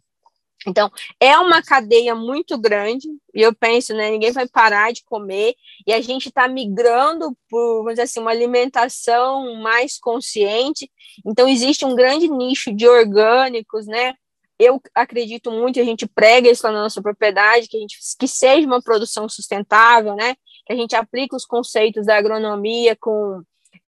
Então, 0.67 0.91
é 1.19 1.37
uma 1.39 1.63
cadeia 1.63 2.15
muito 2.15 2.59
grande, 2.59 3.09
e 3.35 3.43
eu 3.43 3.55
penso, 3.55 3.95
né, 3.95 4.11
ninguém 4.11 4.33
vai 4.33 4.47
parar 4.49 4.93
de 4.93 5.03
comer, 5.05 5.55
e 5.87 5.93
a 5.93 6.01
gente 6.01 6.29
está 6.29 6.47
migrando 6.49 7.37
por, 7.49 7.79
vamos 7.79 7.93
dizer 7.93 8.03
assim, 8.03 8.21
uma 8.21 8.31
alimentação 8.31 9.61
mais 9.63 9.99
consciente, 9.99 10.91
então 11.27 11.49
existe 11.49 11.85
um 11.85 11.95
grande 11.95 12.29
nicho 12.29 12.73
de 12.73 12.87
orgânicos, 12.87 13.87
né, 13.87 14.15
eu 14.59 14.81
acredito 14.95 15.51
muito, 15.51 15.81
a 15.81 15.85
gente 15.85 16.07
prega 16.07 16.49
isso 16.49 16.63
na 16.63 16.73
nossa 16.73 17.03
propriedade, 17.03 17.67
que 17.67 17.77
a 17.77 17.81
gente 17.81 17.99
que 18.19 18.29
seja 18.29 18.67
uma 18.67 18.81
produção 18.81 19.29
sustentável, 19.29 20.15
né, 20.15 20.37
que 20.67 20.73
a 20.73 20.77
gente 20.77 20.95
aplique 20.95 21.35
os 21.35 21.45
conceitos 21.45 22.07
da 22.07 22.17
agronomia 22.17 22.97
com 23.01 23.43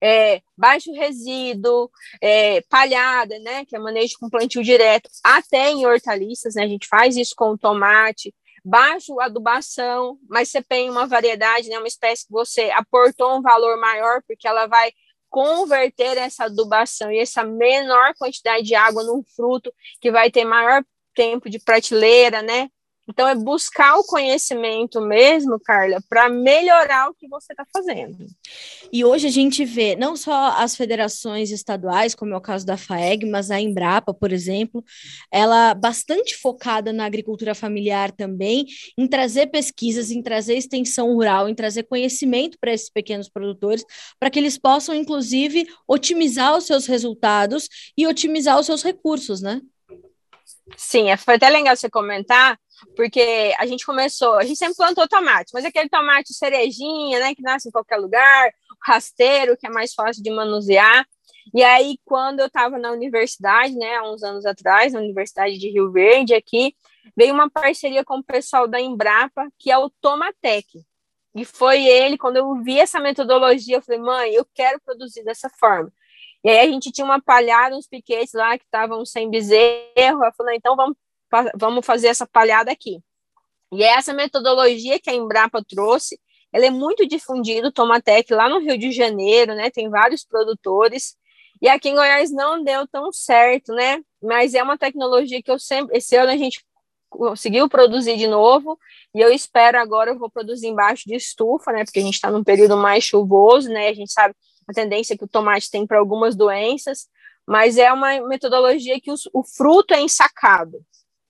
é, 0.03 0.41
baixo 0.57 0.91
resíduo, 0.91 1.89
é, 2.21 2.59
palhada, 2.63 3.39
né, 3.39 3.63
que 3.65 3.73
é 3.73 3.79
manejo 3.79 4.15
com 4.19 4.29
plantio 4.29 4.61
direto, 4.61 5.09
até 5.23 5.69
em 5.71 5.85
hortaliças, 5.85 6.55
né, 6.55 6.63
a 6.63 6.67
gente 6.67 6.87
faz 6.89 7.15
isso 7.15 7.33
com 7.37 7.51
o 7.51 7.57
tomate, 7.57 8.35
baixo 8.65 9.17
adubação, 9.21 10.17
mas 10.29 10.49
você 10.49 10.61
tem 10.61 10.89
uma 10.89 11.07
variedade, 11.07 11.69
né, 11.69 11.77
uma 11.77 11.87
espécie 11.87 12.25
que 12.25 12.33
você 12.33 12.69
aportou 12.71 13.37
um 13.37 13.41
valor 13.41 13.79
maior, 13.79 14.21
porque 14.27 14.45
ela 14.45 14.67
vai 14.67 14.91
converter 15.29 16.17
essa 16.17 16.45
adubação 16.45 17.09
e 17.09 17.19
essa 17.19 17.43
menor 17.43 18.13
quantidade 18.19 18.63
de 18.63 18.75
água 18.75 19.03
num 19.03 19.23
fruto 19.35 19.73
que 19.99 20.11
vai 20.11 20.29
ter 20.29 20.43
maior 20.43 20.83
tempo 21.15 21.49
de 21.49 21.59
prateleira, 21.59 22.41
né? 22.41 22.69
Então, 23.07 23.27
é 23.27 23.35
buscar 23.35 23.97
o 23.97 24.03
conhecimento 24.05 25.01
mesmo, 25.01 25.59
Carla, 25.59 25.99
para 26.07 26.29
melhorar 26.29 27.09
o 27.09 27.13
que 27.13 27.27
você 27.27 27.51
está 27.51 27.65
fazendo. 27.71 28.25
E 28.93 29.03
hoje 29.03 29.27
a 29.27 29.29
gente 29.29 29.65
vê 29.65 29.93
não 29.93 30.15
só 30.15 30.53
as 30.57 30.73
federações 30.75 31.51
estaduais, 31.51 32.15
como 32.15 32.33
é 32.33 32.37
o 32.37 32.41
caso 32.41 32.65
da 32.65 32.77
FAEG, 32.77 33.25
mas 33.25 33.51
a 33.51 33.59
Embrapa, 33.59 34.13
por 34.13 34.31
exemplo, 34.31 34.83
ela 35.29 35.73
bastante 35.73 36.37
focada 36.37 36.93
na 36.93 37.03
agricultura 37.03 37.53
familiar 37.53 38.09
também, 38.09 38.65
em 38.97 39.05
trazer 39.05 39.47
pesquisas, 39.47 40.09
em 40.09 40.21
trazer 40.21 40.55
extensão 40.55 41.13
rural, 41.13 41.49
em 41.49 41.55
trazer 41.55 41.83
conhecimento 41.83 42.57
para 42.57 42.73
esses 42.73 42.89
pequenos 42.89 43.27
produtores, 43.27 43.83
para 44.17 44.29
que 44.29 44.39
eles 44.39 44.57
possam, 44.57 44.95
inclusive, 44.95 45.67
otimizar 45.85 46.57
os 46.57 46.65
seus 46.65 46.85
resultados 46.85 47.67
e 47.97 48.07
otimizar 48.07 48.57
os 48.57 48.65
seus 48.65 48.81
recursos, 48.81 49.41
né? 49.41 49.61
Sim, 50.77 51.09
é, 51.09 51.17
foi 51.17 51.35
até 51.35 51.49
legal 51.49 51.75
você 51.75 51.89
comentar, 51.89 52.57
porque 52.95 53.53
a 53.59 53.65
gente 53.65 53.85
começou, 53.85 54.35
a 54.35 54.43
gente 54.43 54.57
sempre 54.57 54.75
plantou 54.75 55.07
tomate, 55.07 55.51
mas 55.53 55.65
aquele 55.65 55.89
tomate 55.89 56.33
cerejinha, 56.33 57.19
né, 57.19 57.35
que 57.35 57.41
nasce 57.41 57.67
em 57.67 57.71
qualquer 57.71 57.97
lugar, 57.97 58.51
rasteiro, 58.81 59.57
que 59.57 59.67
é 59.67 59.69
mais 59.69 59.93
fácil 59.93 60.23
de 60.23 60.31
manusear. 60.31 61.05
E 61.53 61.63
aí, 61.63 61.97
quando 62.05 62.39
eu 62.39 62.47
estava 62.47 62.77
na 62.79 62.91
universidade, 62.91 63.75
né, 63.75 63.95
há 63.95 64.09
uns 64.09 64.23
anos 64.23 64.45
atrás, 64.45 64.93
na 64.93 64.99
Universidade 64.99 65.57
de 65.57 65.69
Rio 65.69 65.91
Verde, 65.91 66.33
aqui, 66.33 66.75
veio 67.15 67.33
uma 67.33 67.49
parceria 67.49 68.03
com 68.03 68.17
o 68.17 68.23
pessoal 68.23 68.67
da 68.67 68.79
Embrapa, 68.79 69.49
que 69.59 69.69
é 69.69 69.77
o 69.77 69.89
Tomatec. 70.01 70.81
E 71.35 71.43
foi 71.43 71.83
ele, 71.85 72.17
quando 72.17 72.37
eu 72.37 72.55
vi 72.61 72.79
essa 72.79 72.99
metodologia, 72.99 73.77
eu 73.77 73.81
falei, 73.81 73.99
mãe, 73.99 74.33
eu 74.33 74.45
quero 74.53 74.79
produzir 74.81 75.23
dessa 75.23 75.49
forma. 75.49 75.91
E 76.43 76.49
aí 76.49 76.59
a 76.59 76.71
gente 76.71 76.91
tinha 76.91 77.05
uma 77.05 77.21
palhada, 77.21 77.75
uns 77.75 77.87
piquetes 77.87 78.33
lá 78.33 78.57
que 78.57 78.65
estavam 78.65 79.05
sem 79.05 79.29
bezerro. 79.29 80.23
Eu 80.23 80.33
falei, 80.35 80.57
então 80.57 80.75
vamos 80.75 80.97
vamos 81.55 81.85
fazer 81.85 82.07
essa 82.07 82.27
palhada 82.27 82.71
aqui. 82.71 82.99
E 83.71 83.83
é 83.83 83.87
essa 83.87 84.13
metodologia 84.13 84.99
que 84.99 85.09
a 85.09 85.13
Embrapa 85.13 85.63
trouxe, 85.67 86.19
ela 86.51 86.65
é 86.65 86.69
muito 86.69 87.07
difundida, 87.07 87.71
Tomatec, 87.71 88.31
lá 88.31 88.47
no 88.47 88.59
Rio 88.59 88.77
de 88.77 88.91
Janeiro, 88.91 89.55
né? 89.55 89.71
Tem 89.71 89.89
vários 89.89 90.23
produtores. 90.23 91.15
E 91.61 91.67
aqui 91.67 91.89
em 91.89 91.95
Goiás 91.95 92.31
não 92.31 92.63
deu 92.63 92.87
tão 92.87 93.11
certo, 93.11 93.73
né? 93.73 93.99
Mas 94.21 94.53
é 94.53 94.61
uma 94.61 94.77
tecnologia 94.77 95.41
que 95.41 95.49
eu 95.49 95.57
sempre. 95.57 95.97
Esse 95.97 96.15
ano 96.15 96.31
a 96.31 96.37
gente 96.37 96.63
conseguiu 97.09 97.69
produzir 97.69 98.17
de 98.17 98.27
novo, 98.27 98.77
e 99.13 99.19
eu 99.19 99.31
espero 99.31 99.79
agora 99.79 100.11
eu 100.11 100.19
vou 100.19 100.29
produzir 100.29 100.67
embaixo 100.67 101.03
de 101.07 101.15
estufa, 101.15 101.71
né? 101.71 101.83
Porque 101.83 101.99
a 101.99 102.03
gente 102.03 102.15
está 102.15 102.29
num 102.29 102.43
período 102.43 102.77
mais 102.77 103.03
chuvoso, 103.03 103.69
né? 103.69 103.87
A 103.87 103.93
gente 103.93 104.11
sabe 104.11 104.35
a 104.67 104.73
tendência 104.73 105.17
que 105.17 105.23
o 105.23 105.27
tomate 105.27 105.69
tem 105.69 105.85
para 105.85 105.99
algumas 105.99 106.35
doenças, 106.35 107.07
mas 107.47 107.77
é 107.77 107.91
uma 107.91 108.21
metodologia 108.27 108.99
que 108.99 109.11
os, 109.11 109.29
o 109.33 109.43
fruto 109.43 109.93
é 109.93 110.01
ensacado. 110.01 110.83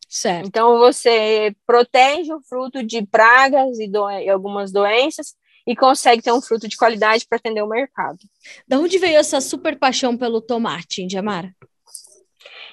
Certo. 0.08 0.46
Então, 0.46 0.78
você 0.78 1.56
protege 1.66 2.32
o 2.34 2.42
fruto 2.42 2.84
de 2.84 3.06
pragas 3.06 3.80
e, 3.80 3.88
do, 3.88 4.10
e 4.12 4.30
algumas 4.30 4.72
doenças 4.72 5.36
e 5.66 5.76
consegue 5.76 6.22
ter 6.22 6.32
um 6.32 6.42
fruto 6.42 6.68
de 6.68 6.78
qualidade 6.78 7.26
para 7.28 7.38
atender 7.38 7.64
o 7.64 7.68
mercado. 7.68 8.20
Da 8.68 8.78
onde 8.78 9.00
veio 9.00 9.18
essa 9.18 9.42
super 9.42 9.78
paixão 9.80 10.16
pelo 10.16 10.42
tomate, 10.42 11.02
Indiamara? 11.02 11.52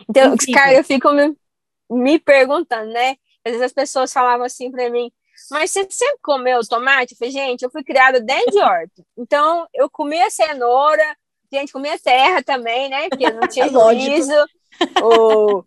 Então, 0.08 0.34
Incrível. 0.34 0.54
cara, 0.54 0.74
eu 0.74 0.84
fico 0.84 1.10
me, 1.12 1.34
me 1.90 2.18
perguntando, 2.18 2.92
né? 2.92 3.16
Às 3.44 3.52
vezes 3.52 3.62
as 3.62 3.72
pessoas 3.72 4.12
falavam 4.12 4.44
assim 4.44 4.70
para 4.70 4.90
mim, 4.90 5.10
mas 5.50 5.70
você 5.70 5.86
sempre 5.90 6.18
comeu 6.22 6.60
tomate? 6.68 7.12
Eu 7.12 7.18
falei, 7.18 7.32
gente, 7.32 7.62
eu 7.62 7.70
fui 7.70 7.82
criada 7.82 8.20
dentro 8.20 8.52
de 8.52 8.58
horta. 8.58 9.04
Então, 9.16 9.66
eu 9.74 9.90
comia 9.90 10.30
cenoura, 10.30 11.16
gente, 11.52 11.72
comia 11.72 11.98
terra 11.98 12.42
também, 12.42 12.88
né? 12.88 13.08
Porque 13.08 13.30
não 13.30 13.48
tinha 13.48 13.68
juízo. 13.70 14.34
o, 15.02 15.64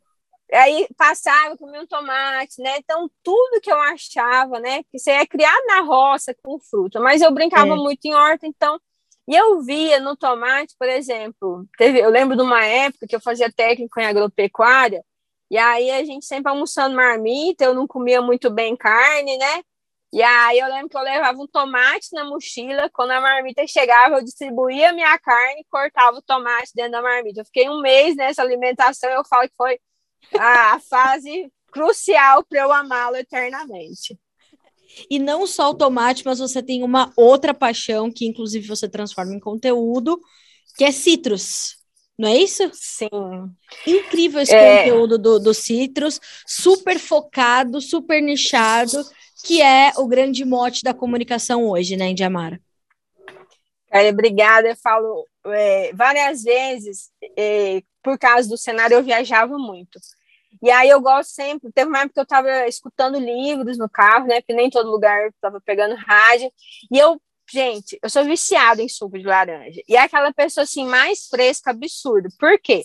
Aí 0.53 0.87
passava, 0.95 1.57
comia 1.57 1.81
um 1.81 1.87
tomate, 1.87 2.61
né? 2.61 2.77
Então, 2.77 3.09
tudo 3.23 3.59
que 3.59 3.71
eu 3.71 3.79
achava, 3.81 4.59
né? 4.59 4.83
Que 4.83 4.99
você 4.99 5.11
é 5.11 5.25
criado 5.25 5.65
na 5.65 5.81
roça 5.81 6.35
com 6.43 6.59
fruta, 6.59 6.99
mas 6.99 7.21
eu 7.21 7.31
brincava 7.31 7.73
é. 7.73 7.75
muito 7.75 8.05
em 8.05 8.13
horta, 8.13 8.45
então. 8.45 8.79
E 9.27 9.35
eu 9.35 9.61
via 9.61 9.99
no 9.99 10.15
tomate, 10.15 10.75
por 10.77 10.87
exemplo, 10.87 11.65
teve, 11.77 11.99
eu 11.99 12.09
lembro 12.09 12.35
de 12.35 12.43
uma 12.43 12.63
época 12.63 13.07
que 13.07 13.15
eu 13.15 13.21
fazia 13.21 13.51
técnico 13.51 13.99
em 13.99 14.05
agropecuária, 14.05 15.03
e 15.49 15.57
aí 15.57 15.89
a 15.91 16.03
gente 16.03 16.25
sempre 16.25 16.51
almoçando 16.51 16.95
marmita, 16.95 17.63
eu 17.63 17.73
não 17.73 17.87
comia 17.87 18.21
muito 18.21 18.49
bem 18.49 18.75
carne, 18.75 19.37
né? 19.37 19.63
E 20.13 20.21
aí 20.21 20.59
eu 20.59 20.67
lembro 20.67 20.89
que 20.89 20.95
eu 20.95 21.01
levava 21.01 21.41
um 21.41 21.47
tomate 21.47 22.09
na 22.13 22.23
mochila, 22.23 22.87
quando 22.93 23.09
a 23.09 23.19
marmita 23.19 23.65
chegava, 23.65 24.17
eu 24.17 24.23
distribuía 24.23 24.91
a 24.91 24.93
minha 24.93 25.17
carne 25.17 25.61
e 25.61 25.65
cortava 25.67 26.15
o 26.15 26.21
tomate 26.21 26.69
dentro 26.75 26.91
da 26.91 27.01
marmita. 27.01 27.41
Eu 27.41 27.45
fiquei 27.45 27.67
um 27.67 27.81
mês 27.81 28.15
nessa 28.15 28.43
alimentação, 28.43 29.09
eu 29.09 29.25
falo 29.25 29.49
que 29.49 29.55
foi 29.55 29.79
a 30.37 30.79
fase 30.87 31.51
crucial 31.71 32.43
para 32.43 32.59
eu 32.59 32.71
amá-lo 32.71 33.15
eternamente. 33.15 34.15
E 35.09 35.17
não 35.17 35.47
só 35.47 35.71
o 35.71 35.73
tomate, 35.73 36.23
mas 36.23 36.37
você 36.37 36.61
tem 36.61 36.83
uma 36.83 37.11
outra 37.17 37.51
paixão 37.51 38.11
que, 38.11 38.27
inclusive, 38.27 38.67
você 38.67 38.87
transforma 38.87 39.33
em 39.33 39.39
conteúdo, 39.39 40.21
que 40.77 40.83
é 40.83 40.91
citrus. 40.91 41.77
Não 42.15 42.29
é 42.29 42.37
isso? 42.37 42.69
Sim. 42.71 43.09
Incrível 43.87 44.41
esse 44.41 44.53
é... 44.53 44.83
conteúdo 44.83 45.17
do, 45.17 45.39
do 45.39 45.55
citrus, 45.55 46.19
super 46.45 46.99
focado, 46.99 47.81
super 47.81 48.21
nichado 48.21 49.03
que 49.43 49.61
é 49.61 49.91
o 49.97 50.07
grande 50.07 50.45
mote 50.45 50.83
da 50.83 50.93
comunicação 50.93 51.67
hoje, 51.67 51.97
né, 51.97 52.09
Indiamara? 52.09 52.59
É, 53.91 54.09
obrigada. 54.09 54.69
Eu 54.69 54.75
falo 54.77 55.27
é, 55.45 55.91
várias 55.93 56.43
vezes, 56.43 57.11
é, 57.37 57.83
por 58.01 58.17
causa 58.17 58.47
do 58.47 58.57
cenário, 58.57 58.95
eu 58.95 59.03
viajava 59.03 59.57
muito. 59.57 59.99
E 60.61 60.71
aí 60.71 60.89
eu 60.89 61.01
gosto 61.01 61.31
sempre. 61.31 61.71
Teve 61.73 61.89
uma 61.89 61.99
época 61.99 62.13
que 62.13 62.19
eu 62.19 62.23
estava 62.23 62.67
escutando 62.67 63.19
livros 63.19 63.77
no 63.77 63.89
carro, 63.89 64.27
né? 64.27 64.39
Porque 64.39 64.53
nem 64.53 64.69
todo 64.69 64.89
lugar 64.89 65.27
estava 65.27 65.59
pegando 65.59 65.95
rádio. 65.95 66.49
E 66.89 66.97
eu, 66.97 67.21
gente, 67.51 67.99
eu 68.01 68.09
sou 68.09 68.23
viciada 68.23 68.81
em 68.81 68.87
suco 68.87 69.19
de 69.19 69.25
laranja. 69.25 69.81
E 69.87 69.95
é 69.95 69.99
aquela 69.99 70.31
pessoa 70.33 70.63
assim 70.63 70.85
mais 70.85 71.27
fresca, 71.27 71.71
absurdo. 71.71 72.29
Por 72.39 72.57
quê? 72.59 72.83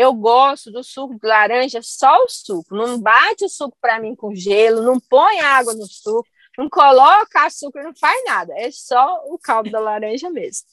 Eu 0.00 0.14
gosto 0.14 0.70
do 0.72 0.82
suco 0.82 1.20
de 1.20 1.28
laranja, 1.28 1.82
só 1.82 2.24
o 2.24 2.26
suco. 2.26 2.74
Não 2.74 2.98
bate 2.98 3.44
o 3.44 3.50
suco 3.50 3.76
para 3.78 4.00
mim 4.00 4.16
com 4.16 4.34
gelo, 4.34 4.80
não 4.80 4.98
põe 4.98 5.40
água 5.40 5.74
no 5.74 5.86
suco, 5.86 6.26
não 6.56 6.70
coloca 6.70 7.44
açúcar, 7.44 7.82
não 7.82 7.94
faz 7.94 8.24
nada. 8.24 8.54
É 8.56 8.70
só 8.70 9.22
o 9.26 9.38
caldo 9.38 9.70
da 9.70 9.78
laranja 9.78 10.30
mesmo. 10.30 10.66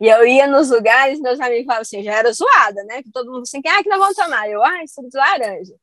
e 0.00 0.08
eu 0.08 0.26
ia 0.26 0.46
nos 0.46 0.70
lugares, 0.70 1.20
meus 1.20 1.38
amigos 1.38 1.66
falavam 1.66 1.82
assim, 1.82 2.02
já 2.02 2.14
era 2.14 2.32
zoada, 2.32 2.82
né? 2.84 3.02
Que 3.02 3.12
todo 3.12 3.30
mundo 3.30 3.42
assim, 3.42 3.60
é 3.62 3.82
que 3.82 3.90
nós 3.90 3.98
vamos 3.98 4.16
tomar? 4.16 4.48
Eu, 4.48 4.64
ah, 4.64 4.86
suco 4.88 5.10
de 5.10 5.18
laranja. 5.18 5.74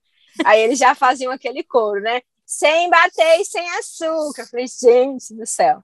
Aí 0.43 0.59
eles 0.61 0.79
já 0.79 0.95
faziam 0.95 1.31
aquele 1.31 1.63
coro, 1.63 2.01
né? 2.01 2.19
Sem 2.43 2.89
bater 2.89 3.41
e 3.41 3.45
sem 3.45 3.69
açúcar. 3.77 4.41
Eu 4.41 4.47
falei, 4.47 4.65
gente 4.65 5.35
do 5.35 5.45
céu 5.45 5.83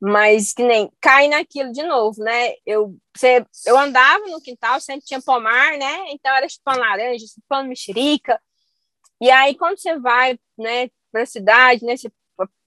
mas 0.00 0.54
que 0.54 0.62
nem 0.64 0.90
cai 1.00 1.28
naquilo 1.28 1.72
de 1.72 1.82
novo, 1.82 2.22
né? 2.22 2.54
Eu, 2.64 2.96
você, 3.14 3.44
eu 3.66 3.76
andava 3.78 4.24
no 4.26 4.40
quintal, 4.40 4.80
sempre 4.80 5.04
tinha 5.04 5.20
pomar, 5.20 5.76
né? 5.76 6.06
Então 6.10 6.34
era 6.34 6.48
chupando 6.48 6.80
laranja, 6.80 7.26
chupando 7.26 7.68
mexerica. 7.68 8.40
E 9.20 9.30
aí, 9.30 9.54
quando 9.54 9.78
você 9.78 9.98
vai, 9.98 10.38
né, 10.58 10.88
para 11.12 11.22
a 11.22 11.26
cidade, 11.26 11.84
né, 11.84 11.96
você 11.96 12.10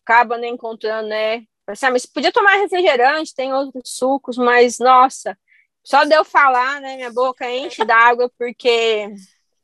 acaba 0.03 0.37
né, 0.37 0.47
encontrando, 0.47 1.09
né? 1.09 1.43
Mas 1.91 2.05
podia 2.05 2.31
tomar 2.31 2.55
refrigerante, 2.57 3.33
tem 3.33 3.53
outros 3.53 3.89
sucos, 3.95 4.37
mas 4.37 4.77
nossa, 4.79 5.37
só 5.83 6.03
de 6.03 6.13
eu 6.13 6.23
falar, 6.23 6.81
né, 6.81 6.97
minha 6.97 7.11
boca 7.11 7.49
enche 7.49 7.83
d'água, 7.85 8.31
porque 8.37 9.07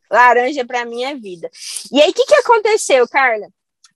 laranja 0.09 0.65
para 0.65 0.85
mim 0.85 1.03
é 1.03 1.13
vida. 1.15 1.49
E 1.91 2.01
aí, 2.01 2.09
o 2.09 2.13
que, 2.13 2.25
que 2.25 2.35
aconteceu, 2.35 3.07
Carla? 3.07 3.47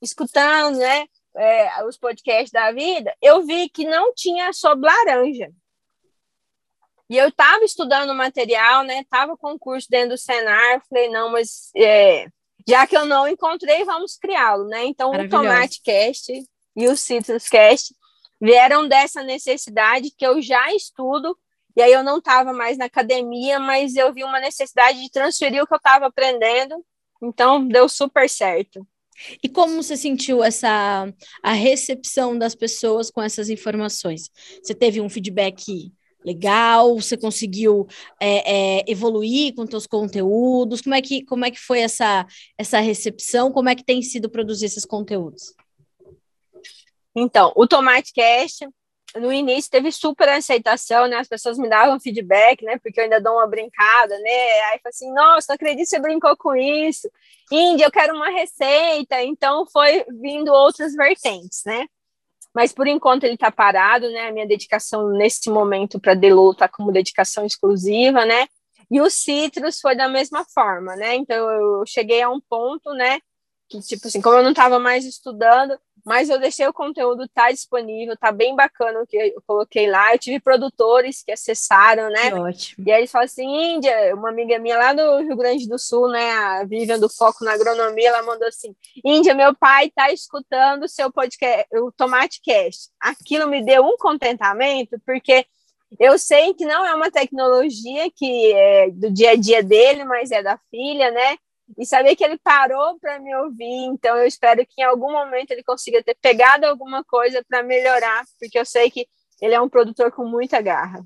Escutando, 0.02 0.78
né? 0.78 1.08
É, 1.36 1.84
os 1.86 1.98
podcasts 1.98 2.52
da 2.52 2.72
vida, 2.72 3.16
eu 3.22 3.44
vi 3.44 3.70
que 3.70 3.86
não 3.86 4.14
tinha 4.14 4.54
sobre 4.54 4.88
laranja. 4.88 5.52
E 7.10 7.18
eu 7.18 7.28
estava 7.28 7.64
estudando 7.64 8.14
material, 8.16 8.84
né? 8.84 9.04
Tava 9.10 9.38
com 9.38 9.60
curso 9.60 9.88
dentro 9.90 10.10
do 10.10 10.18
Senar, 10.18 10.82
falei, 10.90 11.10
não, 11.10 11.32
mas 11.32 11.70
é, 11.76 12.28
já 12.68 12.88
que 12.88 12.96
eu 12.96 13.06
não 13.06 13.28
encontrei, 13.28 13.84
vamos 13.84 14.18
criá-lo, 14.18 14.66
né? 14.66 14.86
Então, 14.86 15.12
o 15.12 15.30
Tomate 15.30 15.82
Cast 15.84 16.32
e 16.76 16.88
o 16.88 16.96
Citrus 16.96 17.50
Cast 17.50 17.94
vieram 18.42 18.88
dessa 18.88 19.24
necessidade 19.24 20.12
que 20.12 20.26
eu 20.26 20.42
já 20.42 20.74
estudo, 20.74 21.38
e 21.76 21.82
aí 21.82 21.92
eu 21.92 22.04
não 22.04 22.18
estava 22.18 22.54
mais 22.54 22.78
na 22.78 22.86
academia, 22.86 23.60
mas 23.60 23.96
eu 23.96 24.14
vi 24.14 24.24
uma 24.24 24.40
necessidade 24.40 25.02
de 25.02 25.10
transferir 25.10 25.64
o 25.64 25.68
que 25.68 25.74
eu 25.74 25.78
estava 25.78 26.08
aprendendo, 26.08 26.84
então 27.22 27.66
deu 27.68 27.88
super 27.88 28.30
certo. 28.30 28.86
E 29.44 29.50
como 29.50 29.82
você 29.82 29.96
sentiu 29.96 30.44
essa 30.44 31.08
a 31.42 31.54
recepção 31.54 32.38
das 32.38 32.56
pessoas 32.56 33.10
com 33.12 33.22
essas 33.22 33.50
informações? 33.50 34.30
Você 34.62 34.74
teve 34.74 35.00
um 35.02 35.10
feedback 35.10 35.92
legal? 36.26 36.96
Você 36.96 37.18
conseguiu 37.18 37.88
é, 38.20 38.80
é, 38.80 38.84
evoluir 38.88 39.54
com 39.56 39.68
seus 39.68 39.88
conteúdos? 39.88 40.82
Como 40.82 40.96
é 40.96 41.02
que 41.02 41.24
como 41.26 41.46
é 41.46 41.52
que 41.52 41.60
foi 41.60 41.80
essa 41.80 42.26
essa 42.58 42.80
recepção? 42.80 43.52
Como 43.52 43.70
é 43.70 43.76
que 43.76 43.84
tem 43.84 44.02
sido 44.02 44.30
produzir 44.30 44.66
esses 44.66 44.86
conteúdos? 44.86 45.54
Então, 47.16 47.54
o 47.56 47.68
Tomate 47.68 48.12
Cast 48.12 48.68
no 49.16 49.32
início 49.32 49.70
teve 49.70 49.92
super 49.92 50.28
aceitação, 50.30 51.08
né? 51.08 51.18
As 51.18 51.28
pessoas 51.28 51.58
me 51.58 51.70
davam 51.70 52.00
feedback, 52.00 52.64
né? 52.64 52.78
Porque 52.80 53.00
eu 53.00 53.04
ainda 53.04 53.22
dou 53.22 53.34
uma 53.34 53.48
brincada, 53.48 54.18
né? 54.20 54.62
Aí 54.72 54.80
foi 54.82 54.90
assim, 54.90 55.14
nossa, 55.14 55.48
não 55.50 55.56
acredito 55.56 55.86
que 55.86 55.90
você 55.90 56.00
brincou 56.00 56.36
com 56.36 56.56
isso. 56.56 57.10
Índia, 57.52 57.86
eu 57.86 57.92
quero 57.92 58.16
uma 58.16 58.30
receita. 58.30 59.22
Então 59.22 59.66
foi 59.68 60.06
vindo 60.22 60.52
outras 60.52 60.94
vertentes, 60.96 61.62
né? 61.66 61.86
Mas 62.54 62.72
por 62.72 62.88
enquanto 62.88 63.24
ele 63.24 63.36
está 63.36 63.52
parado, 63.52 64.10
né? 64.12 64.28
A 64.28 64.32
minha 64.32 64.48
dedicação 64.48 65.10
nesse 65.10 65.50
momento 65.50 66.00
para 66.00 66.14
Delu 66.14 66.52
está 66.52 66.68
como 66.68 66.92
dedicação 66.92 67.46
exclusiva, 67.46 68.26
né? 68.26 68.48
E 68.90 69.02
o 69.02 69.10
Citrus 69.10 69.80
foi 69.80 69.96
da 69.96 70.08
mesma 70.08 70.46
forma, 70.54 70.96
né? 70.96 71.16
Então 71.16 71.50
eu 71.52 71.84
cheguei 71.86 72.22
a 72.22 72.30
um 72.30 72.40
ponto, 72.40 72.94
né? 72.94 73.20
Que 73.70 73.80
tipo 73.80 74.08
assim, 74.08 74.22
como 74.22 74.38
eu 74.38 74.44
não 74.44 74.52
estava 74.52 74.80
mais 74.80 75.06
estudando, 75.06 75.80
mas 76.06 76.30
eu 76.30 76.40
deixei 76.40 76.68
o 76.68 76.74
conteúdo 76.74 77.28
tá 77.30 77.50
disponível, 77.52 78.18
tá 78.18 78.32
bem 78.32 78.56
bacana 78.56 79.02
o 79.02 79.08
que 79.08 79.16
eu 79.18 79.42
coloquei 79.48 79.90
lá. 79.90 80.14
Eu 80.14 80.20
tive 80.20 80.40
produtores 80.40 81.24
que 81.24 81.32
acessaram, 81.32 82.10
né? 82.10 82.32
Que 82.32 82.38
ótimo. 82.38 82.88
E 82.88 82.92
aí 82.92 83.00
eles 83.02 83.12
falam 83.12 83.26
assim, 83.26 83.76
Índia, 83.76 84.14
uma 84.14 84.30
amiga 84.30 84.60
minha 84.60 84.78
lá 84.78 84.94
do 84.94 85.20
Rio 85.20 85.36
Grande 85.36 85.68
do 85.68 85.80
Sul, 85.80 86.10
né, 86.10 86.32
a 86.32 86.64
Vivian 86.64 87.00
do 87.00 87.10
Foco 87.10 87.46
na 87.46 87.54
Agronomia, 87.54 88.10
ela 88.10 88.24
mandou 88.24 88.48
assim, 88.48 88.76
Índia, 89.04 89.34
meu 89.34 89.56
pai 89.56 89.90
tá 89.90 90.12
escutando 90.12 90.84
o 90.84 90.90
seu 90.90 91.12
podcast, 91.12 91.68
o 91.74 91.92
Tomate 91.92 92.42
Cast. 92.42 92.90
Aquilo 93.00 93.48
me 93.48 93.64
deu 93.64 93.84
um 93.84 93.98
contentamento, 93.98 95.00
porque 95.06 95.46
eu 96.00 96.18
sei 96.18 96.54
que 96.54 96.66
não 96.66 96.86
é 96.86 96.94
uma 96.96 97.12
tecnologia 97.12 98.10
que 98.12 98.52
é 98.54 98.90
do 98.92 99.12
dia 99.12 99.32
a 99.32 99.36
dia 99.36 99.64
dele, 99.64 100.04
mas 100.04 100.32
é 100.32 100.42
da 100.42 100.60
filha, 100.70 101.12
né? 101.12 101.38
E 101.78 101.86
saber 101.86 102.16
que 102.16 102.24
ele 102.24 102.38
parou 102.44 103.00
para 103.00 103.20
me 103.20 103.36
ouvir. 103.36 103.86
Então, 103.86 104.18
eu 104.18 104.26
espero 104.26 104.66
que 104.66 104.82
em 104.82 104.84
algum 104.84 105.12
momento 105.12 105.52
ele 105.52 105.64
consiga 105.64 106.04
ter 106.04 106.16
pegado 106.22 106.66
alguma 106.66 107.04
coisa 107.04 107.44
para 107.48 107.64
melhorar, 107.64 108.24
porque 108.40 108.58
eu 108.58 108.66
sei 108.66 108.90
que 108.90 109.08
ele 109.42 109.54
é 109.54 109.62
um 109.62 109.70
produtor 109.70 110.12
com 110.12 110.26
muita 110.26 110.62
garra. 110.62 111.06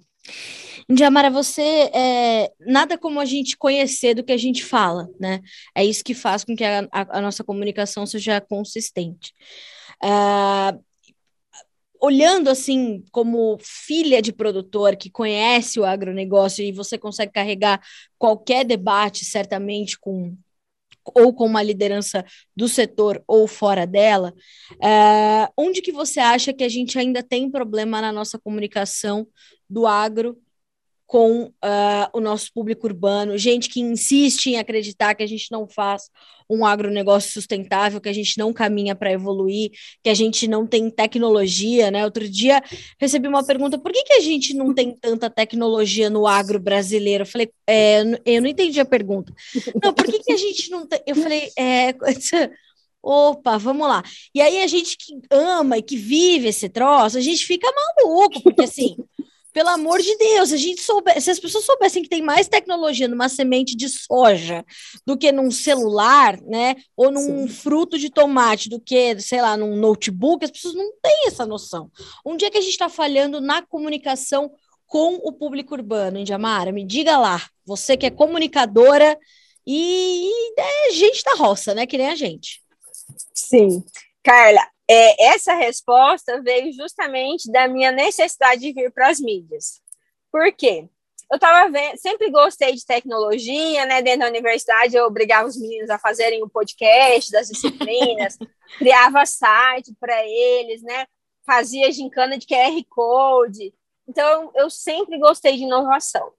Indiamara, 0.90 1.30
você 1.30 1.90
é 1.94 2.52
nada 2.60 2.98
como 2.98 3.20
a 3.20 3.26
gente 3.26 3.58
conhecer 3.58 4.14
do 4.14 4.24
que 4.24 4.32
a 4.32 4.38
gente 4.38 4.64
fala, 4.64 5.10
né? 5.20 5.42
É 5.76 5.84
isso 5.84 6.04
que 6.04 6.14
faz 6.14 6.46
com 6.46 6.56
que 6.56 6.64
a, 6.64 6.88
a, 6.92 7.18
a 7.18 7.22
nossa 7.22 7.44
comunicação 7.44 8.06
seja 8.06 8.40
consistente. 8.40 9.34
Uh, 10.02 10.82
olhando 12.00 12.50
assim 12.50 13.04
como 13.12 13.58
filha 13.60 14.22
de 14.22 14.32
produtor 14.32 14.96
que 14.96 15.10
conhece 15.10 15.80
o 15.80 15.86
agronegócio 15.86 16.64
e 16.64 16.72
você 16.72 16.98
consegue 16.98 17.32
carregar 17.32 17.82
qualquer 18.18 18.64
debate 18.64 19.26
certamente 19.26 20.00
com 20.00 20.38
ou 21.16 21.34
com 21.34 21.46
uma 21.46 21.64
liderança 21.64 22.26
do 22.56 22.68
setor 22.68 23.24
ou 23.28 23.48
fora 23.48 23.86
dela, 23.86 24.34
é, 24.84 25.50
onde 25.58 25.82
que 25.82 25.92
você 25.92 26.20
acha 26.20 26.54
que 26.54 26.64
a 26.64 26.70
gente 26.70 26.98
ainda 26.98 27.24
tem 27.24 27.50
problema 27.50 28.02
na 28.02 28.12
nossa 28.12 28.40
comunicação 28.40 29.28
do 29.70 29.86
agro 29.86 30.38
com 31.08 31.44
uh, 31.44 32.10
o 32.14 32.20
nosso 32.20 32.52
público 32.54 32.86
urbano, 32.86 33.38
gente 33.38 33.70
que 33.70 33.80
insiste 33.80 34.48
em 34.48 34.58
acreditar 34.58 35.16
que 35.16 35.24
a 35.24 35.28
gente 35.28 35.50
não 35.50 35.66
faz 35.66 36.04
um 36.50 36.66
agronegócio 36.66 37.32
sustentável, 37.32 38.02
que 38.02 38.10
a 38.10 38.14
gente 38.14 38.38
não 38.38 38.52
caminha 38.52 38.94
para 38.94 39.12
evoluir, 39.12 39.72
que 40.04 40.10
a 40.10 40.14
gente 40.14 40.48
não 40.48 40.68
tem 40.68 40.90
tecnologia, 40.90 41.90
né? 41.90 42.04
Outro 42.04 42.28
dia 42.28 42.62
recebi 43.00 43.28
uma 43.28 43.46
pergunta: 43.46 43.78
por 43.80 43.92
que, 43.92 44.04
que 44.04 44.14
a 44.14 44.20
gente 44.20 44.54
não 44.54 44.74
tem 44.74 44.94
tanta 44.94 45.30
tecnologia 45.30 46.10
no 46.10 46.28
agro 46.28 46.60
brasileiro? 46.60 47.24
Eu 47.24 47.28
falei, 47.28 47.50
é, 47.66 48.02
eu 48.26 48.42
não 48.42 48.50
entendi 48.50 48.80
a 48.80 48.86
pergunta. 48.86 49.34
Não, 49.82 49.94
por 49.94 50.06
que, 50.06 50.20
que 50.20 50.34
a 50.34 50.38
gente 50.38 50.70
não 50.70 50.86
tem? 50.86 51.02
Eu 51.08 51.16
falei, 51.16 51.50
é. 51.58 51.94
Opa, 53.02 53.58
vamos 53.58 53.88
lá. 53.88 54.04
E 54.36 54.42
aí 54.42 54.62
a 54.62 54.68
gente 54.68 54.98
que 54.98 55.14
ama 55.32 55.78
e 55.78 55.82
que 55.82 55.96
vive 55.96 56.50
esse 56.50 56.68
troço, 56.68 57.18
a 57.18 57.22
gente 57.22 57.46
fica 57.46 57.66
maluco, 57.72 58.42
porque 58.44 58.64
assim, 58.64 58.98
pelo 59.54 59.70
amor 59.70 60.02
de 60.02 60.16
Deus, 60.18 60.52
a 60.52 60.58
gente 60.58 60.82
souber, 60.82 61.20
se 61.22 61.32
as 61.32 61.40
pessoas 61.40 61.66
soubessem 61.66 62.04
que 62.04 62.10
tem 62.10 62.22
mais 62.22 62.48
tecnologia 62.48 63.08
numa 63.08 63.30
semente 63.30 63.76
de 63.76 63.90
soja 63.90 64.66
do 65.06 65.18
que 65.18 65.32
num 65.32 65.50
celular, 65.50 66.40
né? 66.42 66.76
Ou 66.96 67.12
num 67.12 67.48
Sim. 67.48 67.48
fruto 67.48 67.98
de 67.98 68.10
tomate, 68.10 68.70
do 68.70 68.80
que, 68.80 69.20
sei 69.20 69.42
lá, 69.42 69.58
num 69.58 69.76
notebook, 69.76 70.46
as 70.46 70.52
pessoas 70.52 70.76
não 70.76 70.92
têm 71.02 71.28
essa 71.28 71.46
noção. 71.46 71.92
Um 72.26 72.38
dia 72.38 72.52
que 72.52 72.58
a 72.58 72.62
gente 72.62 72.72
está 72.72 72.90
falhando 72.90 73.42
na 73.42 73.62
comunicação 73.62 74.52
com 74.86 75.16
o 75.16 75.34
público 75.34 75.74
urbano, 75.74 76.20
Indiamara, 76.20 76.72
me 76.72 76.86
diga 76.86 77.18
lá, 77.18 77.42
você 77.66 77.98
que 77.98 78.06
é 78.06 78.10
comunicadora 78.10 79.18
e 79.66 80.32
é 80.58 80.92
gente 80.94 81.24
da 81.24 81.34
roça, 81.34 81.74
né? 81.74 81.86
Que 81.86 81.98
nem 81.98 82.08
a 82.08 82.16
gente. 82.16 82.62
Sim. 83.34 83.84
Carla, 84.24 84.62
é, 84.90 85.30
essa 85.34 85.54
resposta 85.54 86.42
veio 86.42 86.72
justamente 86.74 87.52
da 87.52 87.68
minha 87.68 87.92
necessidade 87.92 88.62
de 88.62 88.74
vir 88.74 88.92
para 88.92 89.10
as 89.10 89.20
mídias. 89.20 89.82
Por 90.32 90.52
quê? 90.54 90.88
Eu 91.30 91.36
estava 91.36 91.70
vendo, 91.70 91.98
sempre 91.98 92.32
gostei 92.32 92.74
de 92.74 92.86
tecnologia, 92.86 93.86
né? 93.86 94.02
Dentro 94.02 94.22
da 94.22 94.28
universidade, 94.28 94.96
eu 94.96 95.06
obrigava 95.06 95.48
os 95.48 95.60
meninos 95.60 95.90
a 95.90 96.00
fazerem 96.00 96.42
o 96.42 96.46
um 96.46 96.50
podcast 96.50 97.30
das 97.32 97.50
disciplinas, 97.50 98.38
criava 98.80 99.26
site 99.26 99.94
para 100.00 100.26
eles, 100.26 100.82
né? 100.82 101.06
Fazia 101.46 101.92
gincana 101.92 102.38
de 102.38 102.48
QR 102.48 102.82
Code. 102.90 103.74
Então, 104.08 104.52
eu 104.56 104.70
sempre 104.70 105.20
gostei 105.20 105.58
de 105.58 105.64
inovação. 105.64 106.32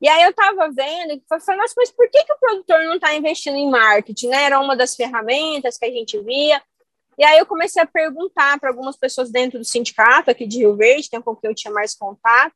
E 0.00 0.08
aí 0.08 0.22
eu 0.22 0.30
estava 0.30 0.70
vendo 0.70 1.12
e 1.12 1.22
falei, 1.26 1.58
nossa, 1.58 1.74
mas 1.74 1.90
por 1.90 2.10
que, 2.10 2.22
que 2.22 2.32
o 2.32 2.38
produtor 2.38 2.84
não 2.84 2.96
está 2.96 3.14
investindo 3.14 3.56
em 3.56 3.70
marketing? 3.70 4.28
Né? 4.28 4.44
Era 4.44 4.60
uma 4.60 4.76
das 4.76 4.94
ferramentas 4.94 5.78
que 5.78 5.86
a 5.86 5.90
gente 5.90 6.18
via. 6.20 6.62
E 7.18 7.24
aí 7.24 7.38
eu 7.38 7.46
comecei 7.46 7.82
a 7.82 7.86
perguntar 7.86 8.60
para 8.60 8.68
algumas 8.68 8.96
pessoas 8.96 9.30
dentro 9.30 9.58
do 9.58 9.64
sindicato 9.64 10.30
aqui 10.30 10.46
de 10.46 10.58
Rio 10.58 10.76
Verde, 10.76 11.08
tem 11.08 11.18
um 11.18 11.22
pouco 11.22 11.40
que 11.40 11.48
eu 11.48 11.54
tinha 11.54 11.72
mais 11.72 11.94
contato, 11.94 12.54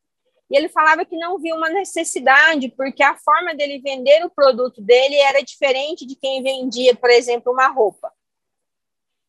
e 0.49 0.57
ele 0.57 0.67
falava 0.69 1.05
que 1.05 1.15
não 1.17 1.39
via 1.39 1.55
uma 1.55 1.69
necessidade, 1.69 2.69
porque 2.75 3.01
a 3.01 3.15
forma 3.17 3.55
dele 3.55 3.79
vender 3.79 4.23
o 4.25 4.29
produto 4.29 4.81
dele 4.81 5.15
era 5.15 5.41
diferente 5.41 6.05
de 6.05 6.15
quem 6.15 6.43
vendia, 6.43 6.93
por 6.93 7.09
exemplo, 7.09 7.53
uma 7.53 7.67
roupa. 7.69 8.11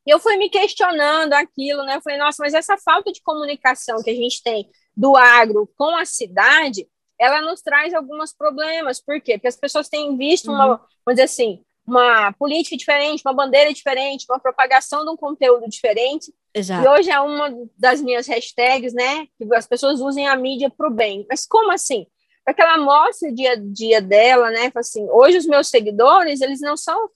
E 0.05 0.11
eu 0.11 0.19
fui 0.19 0.37
me 0.37 0.51
questionando 0.51 1.33
aquilo, 1.33 1.85
né? 1.85 1.97
Eu 1.97 2.03
falei, 2.03 2.19
nossa, 2.19 2.43
mas 2.43 2.55
essa 2.55 2.77
falta 2.77 3.13
de 3.13 3.23
comunicação 3.23 4.03
que 4.03 4.11
a 4.11 4.15
gente 4.15 4.43
tem 4.43 4.69
do 4.97 5.17
agro 5.17 5.73
com 5.77 5.97
a 5.97 6.05
cidade, 6.05 6.89
ela 7.19 7.41
nos 7.41 7.63
traz 7.63 7.95
alguns 7.95 8.33
problemas. 8.33 9.01
Por 9.01 9.21
quê? 9.21 9.35
Porque 9.35 9.47
as 9.47 9.57
pessoas 9.57 9.89
têm 9.89 10.17
visto 10.17 10.51
uma, 10.51 10.73
uhum. 10.73 10.79
vamos 11.07 11.21
dizer 11.21 11.23
assim, 11.23 11.65
uma 11.87 12.33
política 12.33 12.77
diferente, 12.77 13.23
uma 13.25 13.35
bandeira 13.35 13.73
diferente, 13.73 14.27
uma 14.29 14.39
propagação 14.39 15.05
de 15.05 15.11
um 15.11 15.17
conteúdo 15.17 15.69
diferente. 15.69 16.33
Exato. 16.55 16.85
E 16.85 16.89
hoje 16.89 17.11
é 17.11 17.21
uma 17.21 17.53
das 17.77 18.01
minhas 18.01 18.27
hashtags, 18.27 18.93
né? 18.93 19.27
Que 19.39 19.55
as 19.55 19.67
pessoas 19.67 20.01
usem 20.01 20.29
a 20.29 20.37
mídia 20.37 20.71
para 20.71 20.89
o 20.89 20.93
bem. 20.93 21.27
Mas 21.29 21.47
como 21.47 21.73
assim? 21.73 22.07
Para 22.45 22.55
que 22.55 22.63
ela 22.63 22.79
mostre 22.79 23.31
o 23.31 23.35
dia 23.35 23.53
a 23.53 23.57
dia 23.57 24.01
dela, 24.01 24.51
né? 24.51 24.71
Assim, 24.75 25.07
hoje 25.11 25.39
os 25.39 25.47
meus 25.47 25.69
seguidores, 25.69 26.41
eles 26.41 26.61
não 26.61 26.77
são 26.77 27.11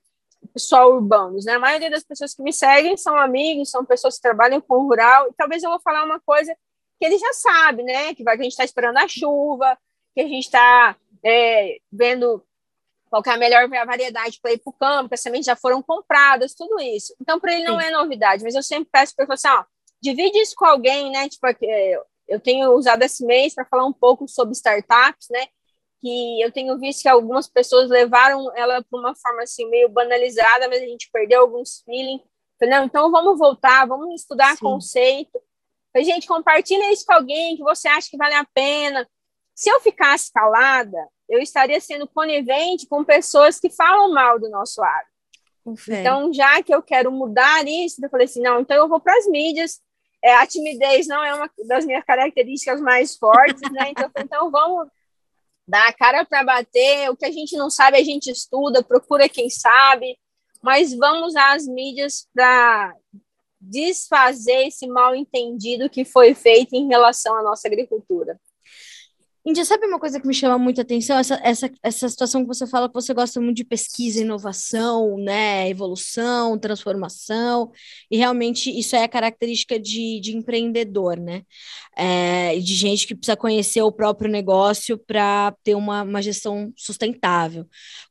só 0.57 0.88
urbanos, 0.88 1.44
né? 1.44 1.55
A 1.55 1.59
maioria 1.59 1.90
das 1.90 2.05
pessoas 2.05 2.35
que 2.35 2.42
me 2.42 2.52
seguem 2.52 2.96
são 2.96 3.16
amigos, 3.16 3.70
são 3.70 3.85
pessoas 3.85 4.16
que 4.16 4.22
trabalham 4.22 4.61
com 4.61 4.74
o 4.76 4.88
rural. 4.88 5.29
E 5.29 5.35
talvez 5.35 5.62
eu 5.62 5.70
vou 5.70 5.81
falar 5.81 6.05
uma 6.05 6.20
coisa 6.20 6.55
que 6.98 7.07
ele 7.07 7.18
já 7.18 7.33
sabe, 7.33 7.83
né? 7.83 8.14
Que, 8.14 8.24
vai, 8.24 8.37
que 8.37 8.42
a 8.42 8.44
gente 8.44 8.52
está 8.52 8.64
esperando 8.64 8.98
a 8.98 9.09
chuva, 9.09 9.79
que 10.14 10.20
a 10.22 10.29
gente 10.29 10.44
está 10.44 10.96
é, 11.24 11.79
vendo 11.92 12.42
qual 13.22 13.35
é 13.35 13.37
a 13.37 13.38
melhor 13.38 13.68
variedade 13.68 14.38
para 14.40 14.52
ir 14.52 14.59
para 14.59 14.70
o 14.70 14.72
campo, 14.72 15.14
as 15.14 15.20
sementes 15.20 15.46
já 15.46 15.57
foram 15.57 15.83
compradas, 15.83 16.55
tudo 16.55 16.81
isso. 16.81 17.14
Então, 17.20 17.38
para 17.38 17.52
ele 17.55 17.64
não 17.64 17.81
Sim. 17.81 17.87
é 17.87 17.90
novidade, 17.90 18.42
mas 18.42 18.55
eu 18.55 18.62
sempre 18.62 18.88
peço 18.90 19.14
para 19.14 19.24
ele 19.24 19.33
assim, 19.33 19.48
ó, 19.48 19.64
divide 20.02 20.38
isso 20.38 20.55
com 20.57 20.64
alguém, 20.64 21.11
né? 21.11 21.29
Tipo, 21.29 21.46
eu 22.29 22.40
tenho 22.40 22.72
usado 22.72 23.02
esse 23.02 23.24
mês 23.24 23.55
para 23.55 23.64
falar 23.64 23.85
um 23.85 23.92
pouco 23.92 24.26
sobre 24.29 24.52
startups, 24.55 25.29
né? 25.31 25.46
Que 26.00 26.40
eu 26.42 26.52
tenho 26.52 26.79
visto 26.79 27.02
que 27.02 27.09
algumas 27.09 27.48
pessoas 27.48 27.88
levaram 27.88 28.55
ela 28.57 28.83
para 28.83 28.98
uma 28.98 29.14
forma 29.14 29.42
assim 29.42 29.68
meio 29.68 29.88
banalizada, 29.88 30.68
mas 30.68 30.83
a 30.83 30.87
gente 30.87 31.09
perdeu 31.12 31.40
alguns 31.40 31.83
feelings. 31.85 32.22
Não, 32.62 32.85
então 32.85 33.11
vamos 33.11 33.38
voltar, 33.38 33.87
vamos 33.87 34.20
estudar 34.20 34.57
Sim. 34.57 34.64
conceito. 34.64 35.40
A 35.94 36.02
gente 36.02 36.26
compartilha 36.26 36.92
isso 36.92 37.07
com 37.07 37.14
alguém 37.14 37.57
que 37.57 37.62
você 37.62 37.88
acha 37.88 38.09
que 38.11 38.16
vale 38.16 38.35
a 38.35 38.46
pena. 38.52 39.09
Se 39.55 39.70
eu 39.70 39.81
ficasse 39.81 40.31
calada, 40.33 40.98
eu 41.29 41.41
estaria 41.41 41.81
sendo 41.81 42.07
conivente 42.07 42.87
com 42.87 43.05
pessoas 43.05 43.59
que 43.59 43.71
falam 43.71 44.12
mal 44.12 44.39
do 44.39 44.49
nosso 44.49 44.83
agro. 44.83 45.09
Então, 46.01 46.33
já 46.33 46.62
que 46.62 46.73
eu 46.73 46.81
quero 46.81 47.11
mudar 47.11 47.67
isso, 47.67 48.05
eu 48.05 48.09
falei 48.09 48.27
assim, 48.27 48.41
não, 48.41 48.61
então 48.61 48.77
eu 48.77 48.89
vou 48.89 49.01
para 49.01 49.17
as 49.17 49.27
mídias. 49.27 49.81
É, 50.23 50.35
a 50.37 50.47
timidez 50.47 51.07
não 51.07 51.23
é 51.23 51.35
uma 51.35 51.51
das 51.67 51.85
minhas 51.85 52.05
características 52.05 52.81
mais 52.81 53.17
fortes, 53.17 53.62
né? 53.73 53.91
Então, 53.91 54.11
então 54.17 54.51
vamos 54.51 54.89
dar 55.67 55.89
a 55.89 55.93
cara 55.93 56.25
para 56.25 56.45
bater. 56.45 57.11
O 57.11 57.17
que 57.17 57.27
a 57.27 57.33
gente 57.33 57.57
não 57.57 57.69
sabe, 57.69 57.97
a 57.97 58.05
gente 58.05 58.31
estuda, 58.31 58.83
procura 58.83 59.29
quem 59.29 59.51
sabe, 59.51 60.17
mas 60.62 60.95
vamos 60.95 61.35
às 61.35 61.67
mídias 61.67 62.29
para 62.33 62.95
desfazer 63.61 64.69
esse 64.69 64.87
mal 64.87 65.15
entendido 65.15 65.91
que 65.91 66.05
foi 66.05 66.35
feito 66.35 66.75
em 66.75 66.87
relação 66.87 67.37
à 67.37 67.43
nossa 67.43 67.67
agricultura. 67.67 68.39
Índia, 69.46 69.64
sabe 69.64 69.87
uma 69.87 70.00
coisa 70.00 70.18
que 70.18 70.26
me 70.26 70.35
chama 70.35 70.59
muita 70.59 70.82
atenção? 70.82 71.16
Essa, 71.16 71.40
essa, 71.40 71.70
essa 71.80 72.09
situação 72.09 72.42
que 72.42 72.48
você 72.48 72.66
fala 72.66 72.88
que 72.88 72.94
você 72.94 73.14
gosta 73.14 73.40
muito 73.40 73.56
de 73.56 73.64
pesquisa, 73.64 74.20
inovação, 74.20 75.16
né? 75.18 75.70
Evolução, 75.70 76.59
transformação, 76.59 77.70
e 78.11 78.16
realmente 78.16 78.76
isso 78.76 78.96
é 78.96 79.04
a 79.04 79.09
característica 79.09 79.78
de, 79.78 80.18
de 80.18 80.37
empreendedor, 80.37 81.20
né? 81.20 81.42
É, 81.96 82.59
de 82.59 82.74
gente 82.74 83.06
que 83.06 83.14
precisa 83.14 83.37
conhecer 83.37 83.80
o 83.82 83.92
próprio 83.92 84.28
negócio 84.28 84.98
para 84.98 85.54
ter 85.62 85.76
uma, 85.76 86.02
uma 86.02 86.20
gestão 86.20 86.72
sustentável 86.76 87.64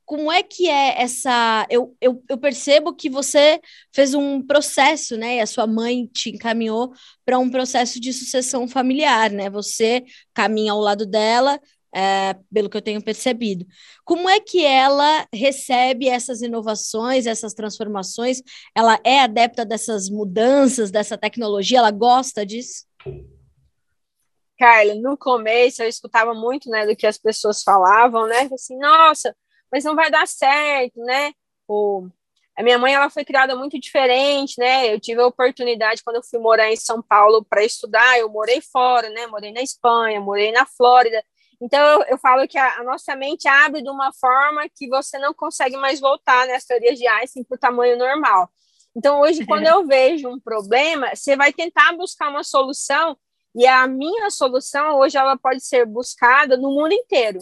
como 0.05 0.31
é 0.31 0.43
que 0.43 0.69
é 0.69 1.01
essa. 1.01 1.65
Eu, 1.69 1.95
eu, 1.99 2.23
eu, 2.29 2.37
percebo 2.37 2.93
que 2.93 3.09
você 3.09 3.59
fez 3.93 4.13
um 4.13 4.41
processo, 4.41 5.17
né? 5.17 5.37
E 5.37 5.41
a 5.41 5.47
sua 5.47 5.65
mãe 5.65 6.05
te 6.07 6.29
encaminhou 6.29 6.93
para 7.25 7.39
um 7.39 7.49
processo 7.49 7.99
de 7.99 8.13
sucessão 8.13 8.67
familiar, 8.67 9.31
né? 9.31 9.49
Você 9.49 10.03
caminha 10.33 10.73
ao 10.73 10.79
lado 10.79 11.05
dela, 11.05 11.59
é, 11.93 12.35
pelo 12.53 12.69
que 12.69 12.77
eu 12.77 12.81
tenho 12.81 13.01
percebido. 13.01 13.65
Como 14.03 14.29
é 14.29 14.39
que 14.39 14.63
ela 14.63 15.25
recebe 15.33 16.07
essas 16.07 16.41
inovações, 16.41 17.25
essas 17.25 17.53
transformações? 17.53 18.43
Ela 18.75 18.99
é 19.03 19.21
adepta 19.21 19.65
dessas 19.65 20.09
mudanças, 20.09 20.91
dessa 20.91 21.17
tecnologia? 21.17 21.79
Ela 21.79 21.91
gosta 21.91 22.45
disso? 22.45 22.85
Carla, 24.59 24.93
no 24.95 25.17
começo 25.17 25.81
eu 25.81 25.87
escutava 25.87 26.33
muito, 26.33 26.69
né, 26.69 26.85
do 26.85 26.95
que 26.95 27.07
as 27.07 27.17
pessoas 27.17 27.63
falavam, 27.63 28.25
né, 28.27 28.47
assim, 28.53 28.77
nossa, 28.77 29.35
mas 29.75 29.83
não 29.83 29.93
vai 29.93 30.09
dar 30.09 30.25
certo, 30.25 31.03
né? 31.03 31.33
O, 31.67 32.07
a 32.57 32.63
minha 32.63 32.79
mãe 32.79 32.93
ela 32.93 33.09
foi 33.09 33.25
criada 33.25 33.57
muito 33.57 33.77
diferente, 33.77 34.55
né? 34.57 34.93
Eu 34.93 35.01
tive 35.01 35.19
a 35.19 35.27
oportunidade 35.27 36.01
quando 36.01 36.15
eu 36.15 36.23
fui 36.23 36.39
morar 36.39 36.71
em 36.71 36.77
São 36.77 37.01
Paulo 37.01 37.43
para 37.43 37.61
estudar, 37.61 38.17
eu 38.17 38.29
morei 38.29 38.61
fora, 38.61 39.09
né? 39.09 39.27
Morei 39.27 39.51
na 39.51 39.61
Espanha, 39.61 40.21
morei 40.21 40.53
na 40.53 40.65
Flórida. 40.65 41.21
Então 41.59 41.77
eu, 41.77 42.03
eu 42.11 42.17
falo 42.17 42.47
que 42.47 42.57
a, 42.57 42.77
a, 42.77 42.83
nossa 42.85 43.17
mente 43.17 43.49
abre 43.49 43.81
de 43.81 43.89
uma 43.89 44.13
forma 44.13 44.61
que 44.73 44.87
você 44.87 45.19
não 45.19 45.33
consegue 45.33 45.75
mais 45.75 45.99
voltar 45.99 46.47
nas 46.47 46.63
né, 46.63 46.67
teorias 46.69 46.97
de 46.97 47.05
Einstein 47.05 47.43
para 47.43 47.55
o 47.55 47.59
tamanho 47.59 47.97
normal. 47.97 48.49
Então 48.95 49.19
hoje 49.19 49.43
quando 49.45 49.67
eu 49.67 49.85
vejo 49.85 50.29
um 50.29 50.39
problema, 50.39 51.13
você 51.13 51.35
vai 51.35 51.51
tentar 51.51 51.91
buscar 51.97 52.29
uma 52.29 52.45
solução 52.45 53.17
e 53.53 53.67
a 53.67 53.85
minha 53.87 54.29
solução 54.29 54.99
hoje 54.99 55.17
ela 55.17 55.37
pode 55.37 55.59
ser 55.59 55.85
buscada 55.85 56.55
no 56.55 56.71
mundo 56.71 56.93
inteiro. 56.93 57.39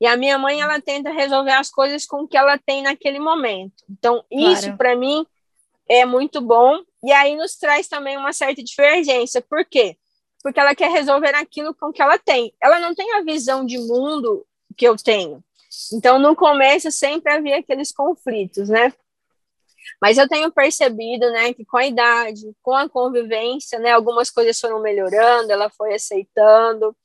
E 0.00 0.06
a 0.06 0.16
minha 0.16 0.38
mãe, 0.38 0.60
ela 0.60 0.80
tenta 0.80 1.10
resolver 1.10 1.52
as 1.52 1.70
coisas 1.70 2.06
com 2.06 2.22
o 2.22 2.28
que 2.28 2.36
ela 2.36 2.58
tem 2.58 2.82
naquele 2.82 3.18
momento. 3.18 3.84
Então, 3.88 4.24
isso 4.30 4.62
claro. 4.62 4.78
para 4.78 4.96
mim 4.96 5.26
é 5.88 6.06
muito 6.06 6.40
bom. 6.40 6.80
E 7.04 7.12
aí 7.12 7.36
nos 7.36 7.56
traz 7.56 7.86
também 7.86 8.16
uma 8.16 8.32
certa 8.32 8.62
divergência. 8.62 9.42
Por 9.42 9.64
quê? 9.64 9.96
Porque 10.42 10.58
ela 10.58 10.74
quer 10.74 10.90
resolver 10.90 11.34
aquilo 11.34 11.74
com 11.74 11.92
que 11.92 12.00
ela 12.00 12.18
tem. 12.18 12.54
Ela 12.62 12.80
não 12.80 12.94
tem 12.94 13.12
a 13.14 13.22
visão 13.22 13.64
de 13.66 13.78
mundo 13.78 14.46
que 14.76 14.88
eu 14.88 14.96
tenho. 14.96 15.44
Então, 15.92 16.18
no 16.18 16.34
começo 16.34 16.90
sempre 16.90 17.32
havia 17.32 17.58
aqueles 17.58 17.92
conflitos, 17.92 18.68
né? 18.68 18.92
Mas 20.00 20.16
eu 20.16 20.28
tenho 20.28 20.50
percebido, 20.50 21.30
né, 21.30 21.52
que 21.52 21.64
com 21.64 21.76
a 21.76 21.86
idade, 21.86 22.54
com 22.62 22.74
a 22.74 22.88
convivência, 22.88 23.78
né, 23.78 23.92
algumas 23.92 24.30
coisas 24.30 24.58
foram 24.58 24.80
melhorando, 24.80 25.52
ela 25.52 25.68
foi 25.68 25.94
aceitando. 25.94 26.96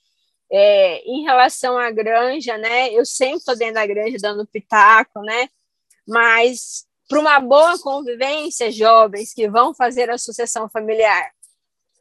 É, 0.57 0.99
em 0.99 1.23
relação 1.23 1.77
à 1.77 1.91
granja, 1.91 2.57
né? 2.57 2.89
Eu 2.89 3.05
sempre 3.05 3.39
estou 3.39 3.57
dentro 3.57 3.73
da 3.73 3.85
granja 3.85 4.17
dando 4.21 4.47
pitaco, 4.47 5.19
né? 5.21 5.49
Mas 6.07 6.85
para 7.09 7.19
uma 7.19 7.39
boa 7.41 7.77
convivência, 7.77 8.71
jovens 8.71 9.33
que 9.33 9.49
vão 9.49 9.73
fazer 9.73 10.09
a 10.09 10.17
sucessão 10.17 10.69
familiar, 10.69 11.29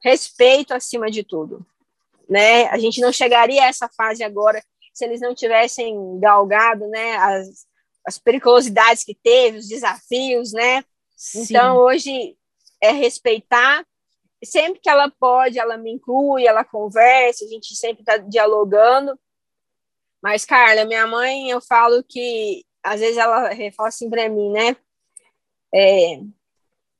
respeito 0.00 0.72
acima 0.72 1.10
de 1.10 1.24
tudo, 1.24 1.66
né? 2.28 2.66
A 2.66 2.78
gente 2.78 3.00
não 3.00 3.12
chegaria 3.12 3.64
a 3.64 3.66
essa 3.66 3.88
fase 3.88 4.22
agora 4.22 4.62
se 4.92 5.04
eles 5.04 5.20
não 5.20 5.34
tivessem 5.34 6.20
galgado, 6.20 6.86
né? 6.86 7.16
As, 7.16 7.66
as 8.06 8.18
periculosidades 8.18 9.02
que 9.02 9.16
teve, 9.16 9.58
os 9.58 9.66
desafios, 9.66 10.52
né? 10.52 10.84
Sim. 11.16 11.42
Então 11.42 11.76
hoje 11.78 12.36
é 12.80 12.92
respeitar 12.92 13.84
sempre 14.44 14.80
que 14.80 14.88
ela 14.88 15.10
pode, 15.10 15.58
ela 15.58 15.76
me 15.76 15.92
inclui, 15.92 16.46
ela 16.46 16.64
conversa, 16.64 17.44
a 17.44 17.48
gente 17.48 17.74
sempre 17.76 18.02
está 18.02 18.16
dialogando. 18.16 19.18
Mas, 20.22 20.44
Carla, 20.44 20.84
minha 20.84 21.06
mãe, 21.06 21.50
eu 21.50 21.60
falo 21.60 22.02
que 22.02 22.64
às 22.82 23.00
vezes 23.00 23.16
ela 23.16 23.50
fala 23.76 23.88
assim 23.88 24.10
para 24.10 24.28
mim, 24.28 24.50
né? 24.50 24.76
É, 25.74 26.16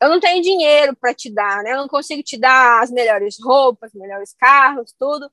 eu 0.01 0.09
não 0.09 0.21
tenho 0.21 0.43
dinheiro 0.43 0.95
para 0.97 1.15
te 1.15 1.31
dar, 1.31 1.63
né? 1.63 1.73
Eu 1.73 1.79
não 1.79 1.89
consigo 1.89 2.23
te 2.23 2.37
dar 2.39 2.83
as 2.83 2.91
melhores 2.91 3.37
roupas, 3.41 3.93
melhores 3.95 4.35
carros, 4.35 4.95
tudo. 4.99 5.31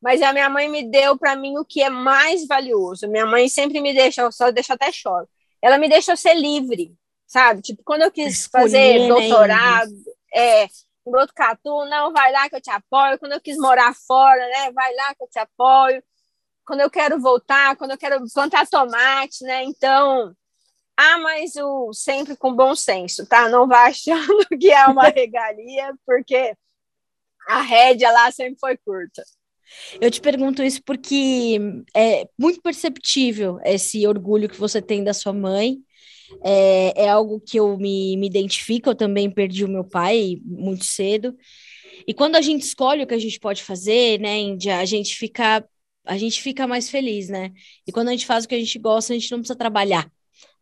Mas 0.00 0.22
a 0.22 0.32
minha 0.32 0.48
mãe 0.48 0.68
me 0.68 0.82
deu 0.82 1.16
para 1.16 1.36
mim 1.36 1.58
o 1.58 1.64
que 1.64 1.82
é 1.82 1.90
mais 1.90 2.46
valioso. 2.46 3.08
Minha 3.08 3.26
mãe 3.26 3.48
sempre 3.48 3.80
me 3.80 3.94
deixa, 3.94 4.30
só 4.32 4.50
deixa 4.50 4.74
até 4.74 4.90
choro. 4.90 5.28
Ela 5.62 5.78
me 5.78 5.88
deixou 5.88 6.16
ser 6.16 6.34
livre, 6.34 6.94
sabe? 7.26 7.60
Tipo, 7.60 7.82
quando 7.84 8.02
eu 8.02 8.10
quis 8.10 8.40
Escolher, 8.40 8.62
fazer 8.62 8.98
né, 8.98 9.08
doutorado, 9.08 9.90
né? 9.90 10.12
é, 10.34 10.66
Botucatu, 11.10 11.84
não, 11.86 12.12
vai 12.12 12.32
lá 12.32 12.48
que 12.48 12.56
eu 12.56 12.60
te 12.60 12.70
apoio. 12.70 13.18
Quando 13.18 13.32
eu 13.32 13.40
quis 13.40 13.56
morar 13.56 13.94
fora, 13.94 14.46
né, 14.48 14.72
vai 14.72 14.94
lá 14.94 15.14
que 15.14 15.24
eu 15.24 15.28
te 15.28 15.38
apoio. 15.38 16.02
Quando 16.64 16.80
eu 16.80 16.90
quero 16.90 17.20
voltar, 17.20 17.76
quando 17.76 17.92
eu 17.92 17.98
quero 17.98 18.22
plantar 18.32 18.66
tomate, 18.68 19.44
né, 19.44 19.64
então... 19.64 20.34
Ah, 20.96 21.18
mas 21.18 21.56
o 21.56 21.92
sempre 21.94 22.36
com 22.36 22.54
bom 22.54 22.74
senso, 22.74 23.26
tá? 23.26 23.48
Não 23.48 23.66
vá 23.66 23.86
achando 23.88 24.46
que 24.58 24.70
é 24.70 24.86
uma 24.86 25.08
regalia, 25.08 25.94
porque 26.06 26.54
a 27.48 27.62
rédea 27.62 28.10
lá 28.12 28.30
sempre 28.30 28.58
foi 28.60 28.76
curta. 28.76 29.22
Eu 30.00 30.10
te 30.10 30.20
pergunto 30.20 30.62
isso 30.62 30.82
porque 30.84 31.58
é 31.94 32.28
muito 32.38 32.60
perceptível 32.60 33.58
esse 33.64 34.06
orgulho 34.06 34.48
que 34.48 34.58
você 34.58 34.82
tem 34.82 35.02
da 35.02 35.14
sua 35.14 35.32
mãe 35.32 35.78
é, 36.42 37.04
é 37.04 37.08
algo 37.08 37.40
que 37.40 37.58
eu 37.58 37.76
me, 37.76 38.16
me 38.16 38.26
identifico, 38.26 38.90
eu 38.90 38.94
também 38.94 39.30
perdi 39.30 39.64
o 39.64 39.68
meu 39.68 39.84
pai 39.84 40.36
muito 40.44 40.84
cedo. 40.84 41.36
E 42.06 42.14
quando 42.14 42.36
a 42.36 42.40
gente 42.40 42.62
escolhe 42.62 43.02
o 43.02 43.06
que 43.06 43.14
a 43.14 43.18
gente 43.18 43.38
pode 43.38 43.62
fazer, 43.62 44.20
né, 44.20 44.38
Índia, 44.38 44.78
a 44.78 44.84
gente 44.84 45.16
fica 45.16 45.64
a 46.04 46.16
gente 46.16 46.42
fica 46.42 46.66
mais 46.66 46.90
feliz, 46.90 47.28
né? 47.28 47.52
E 47.86 47.92
quando 47.92 48.08
a 48.08 48.10
gente 48.12 48.26
faz 48.26 48.44
o 48.44 48.48
que 48.48 48.54
a 48.54 48.58
gente 48.58 48.78
gosta, 48.78 49.12
a 49.12 49.18
gente 49.18 49.30
não 49.30 49.38
precisa 49.38 49.56
trabalhar. 49.56 50.10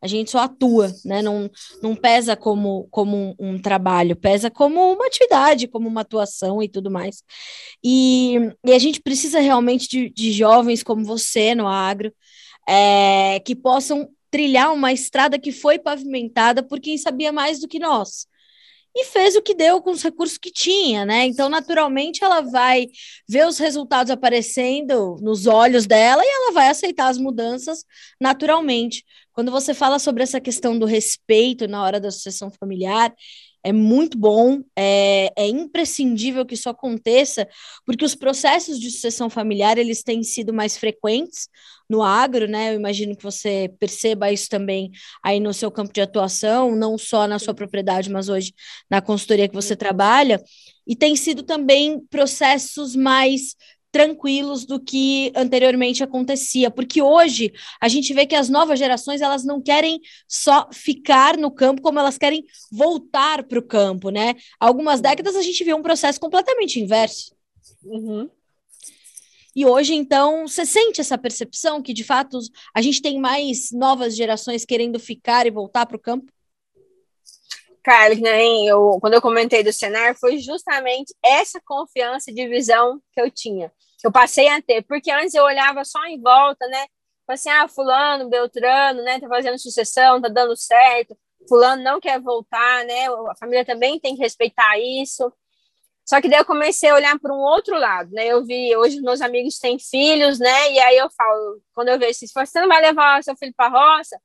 A 0.01 0.07
gente 0.07 0.31
só 0.31 0.41
atua, 0.41 0.93
né? 1.05 1.23
Não, 1.23 1.51
não 1.83 1.97
pesa 1.97 2.37
como, 2.37 2.87
como 2.91 3.17
um, 3.17 3.55
um 3.55 3.59
trabalho, 3.59 4.17
pesa 4.17 4.51
como 4.51 4.93
uma 4.93 5.07
atividade, 5.07 5.69
como 5.69 5.89
uma 5.89 6.03
atuação 6.03 6.63
e 6.63 6.69
tudo 6.69 6.91
mais. 6.91 7.23
E, 7.83 8.37
e 8.65 8.73
a 8.73 8.79
gente 8.79 9.01
precisa 9.01 9.41
realmente 9.41 9.89
de, 9.89 10.11
de 10.11 10.33
jovens 10.33 10.83
como 10.83 11.05
você 11.05 11.55
no 11.55 11.67
agro, 11.67 12.13
é, 12.69 13.41
que 13.41 13.57
possam 13.57 14.09
trilhar 14.31 14.73
uma 14.73 14.93
estrada 14.93 15.39
que 15.39 15.53
foi 15.53 15.79
pavimentada 15.79 16.63
por 16.63 16.81
quem 16.81 16.99
sabia 16.99 17.33
mais 17.33 17.61
do 17.61 17.69
que 17.69 17.79
nós. 17.79 18.27
E 18.97 19.05
fez 19.05 19.37
o 19.37 19.43
que 19.43 19.55
deu 19.55 19.81
com 19.81 19.91
os 19.91 20.03
recursos 20.03 20.39
que 20.39 20.51
tinha, 20.51 21.05
né? 21.05 21.25
Então, 21.27 21.49
naturalmente, 21.49 22.25
ela 22.25 22.41
vai 22.41 22.89
ver 23.29 23.47
os 23.47 23.59
resultados 23.59 24.11
aparecendo 24.11 25.17
nos 25.21 25.47
olhos 25.47 25.87
dela 25.87 26.23
e 26.25 26.29
ela 26.29 26.53
vai 26.53 26.69
aceitar 26.69 27.09
as 27.09 27.19
mudanças 27.19 27.85
naturalmente. 28.21 29.05
Quando 29.33 29.53
você 29.53 29.73
fala 29.73 29.99
sobre 30.01 30.23
essa 30.25 30.41
questão 30.41 30.77
do 30.77 30.87
respeito 30.87 31.69
na 31.69 31.83
hora 31.83 32.01
da 32.01 32.11
sucessão 32.11 32.51
familiar, 32.51 33.15
é 33.63 33.73
muito 33.73 34.17
bom, 34.17 34.63
é, 34.77 35.33
é, 35.37 35.47
imprescindível 35.47 36.47
que 36.47 36.55
isso 36.55 36.69
aconteça, 36.69 37.47
porque 37.85 38.05
os 38.05 38.15
processos 38.15 38.81
de 38.81 38.91
sucessão 38.91 39.29
familiar 39.29 39.79
eles 39.79 40.03
têm 40.03 40.23
sido 40.23 40.53
mais 40.53 40.77
frequentes 40.77 41.49
no 41.89 42.03
agro, 42.03 42.47
né? 42.47 42.73
Eu 42.73 42.77
imagino 42.77 43.17
que 43.17 43.23
você 43.23 43.73
perceba 43.81 44.31
isso 44.31 44.49
também 44.49 44.91
aí 45.23 45.41
no 45.41 45.55
seu 45.55 45.71
campo 45.71 45.93
de 45.93 46.01
atuação, 46.01 46.77
não 46.77 46.99
só 46.99 47.27
na 47.27 47.39
sua 47.39 47.55
propriedade, 47.55 48.11
mas 48.11 48.29
hoje 48.29 48.53
na 48.91 49.01
consultoria 49.01 49.49
que 49.49 49.55
você 49.55 49.75
trabalha, 49.75 50.43
e 50.87 50.95
tem 50.97 51.17
sido 51.17 51.43
também 51.43 52.01
processos 52.11 52.95
mais 52.95 53.55
tranquilos 53.91 54.67
do 54.67 54.79
que 54.79 55.33
anteriormente 55.35 56.03
acontecia, 56.03 56.71
porque 56.71 57.01
hoje 57.01 57.53
a 57.81 57.89
gente 57.89 58.13
vê 58.13 58.27
que 58.27 58.35
as 58.35 58.49
novas 58.49 58.79
gerações 58.79 59.21
elas 59.21 59.45
não 59.45 59.61
querem 59.63 60.01
só 60.29 60.69
ficar 60.73 61.37
no 61.37 61.51
campo, 61.51 61.81
como 61.81 61.99
elas 61.99 62.19
querem 62.19 62.45
voltar 62.71 63.45
para 63.45 63.59
o 63.59 63.63
campo, 63.63 64.11
né? 64.11 64.35
Há 64.61 64.67
algumas 64.67 65.01
décadas 65.01 65.35
a 65.37 65.43
gente 65.43 65.65
viu 65.65 65.77
um 65.77 65.83
processo 65.83 66.21
completamente 66.21 66.79
inverso. 66.79 67.35
Uhum. 67.83 68.29
E 69.59 69.67
hoje, 69.67 69.93
então, 69.93 70.47
você 70.47 70.65
sente 70.65 71.01
essa 71.01 71.19
percepção 71.19 71.83
que, 71.83 71.93
de 71.93 72.05
fato, 72.05 72.39
a 72.73 72.81
gente 72.81 73.03
tem 73.03 73.19
mais 73.19 73.73
novas 73.73 74.15
gerações 74.15 74.65
querendo 74.65 75.01
ficar 75.01 75.47
e 75.47 75.51
voltar 75.51 75.85
para 75.85 75.97
o 75.97 76.01
campo? 76.01 76.33
Carlos, 77.83 78.21
né, 78.21 78.41
eu, 78.65 78.99
quando 79.01 79.15
eu 79.15 79.21
comentei 79.21 79.65
do 79.65 79.73
cenário, 79.73 80.17
foi 80.21 80.39
justamente 80.39 81.13
essa 81.25 81.61
confiança 81.67 82.33
de 82.33 82.47
visão 82.47 83.01
que 83.13 83.21
eu 83.21 83.29
tinha 83.31 83.73
eu 84.05 84.13
passei 84.13 84.49
a 84.49 84.63
ter, 84.63 84.83
porque 84.83 85.11
antes 85.11 85.35
eu 85.35 85.45
olhava 85.45 85.85
só 85.85 86.05
em 86.07 86.21
volta, 86.21 86.67
né? 86.69 86.87
Assim, 87.27 87.51
ah, 87.51 87.69
fulano, 87.69 88.31
Beltrano, 88.31 89.03
né, 89.03 89.21
tá 89.21 89.29
fazendo 89.29 89.59
sucessão, 89.59 90.21
tá 90.21 90.29
dando 90.29 90.57
certo, 90.57 91.17
fulano 91.49 91.83
não 91.83 92.01
quer 92.01 92.21
voltar, 92.21 92.85
né? 92.85 93.07
A 93.09 93.35
família 93.39 93.65
também 93.65 94.01
tem 94.01 94.15
que 94.15 94.23
respeitar 94.23 94.79
isso. 94.79 95.31
Só 96.09 96.23
que 96.23 96.29
daí 96.29 96.39
eu 96.39 96.45
comecei 96.45 96.89
a 96.89 96.95
olhar 96.95 97.19
para 97.19 97.35
um 97.35 97.39
outro 97.39 97.79
lado, 97.79 98.11
né? 98.13 98.27
Eu 98.27 98.43
vi, 98.43 98.75
hoje 98.75 98.99
meus 99.03 99.21
amigos 99.21 99.59
têm 99.59 99.79
filhos, 99.79 100.39
né? 100.39 100.73
E 100.73 100.79
aí 100.79 100.97
eu 100.97 101.11
falo, 101.11 101.61
quando 101.75 101.89
eu 101.89 101.99
vejo 101.99 102.13
assim, 102.13 102.27
você 102.27 102.61
não 102.63 102.69
vai 102.69 102.81
levar 102.81 103.23
seu 103.23 103.37
filho 103.37 103.53
para 103.55 103.67
a 103.67 103.97
roça? 103.97 104.19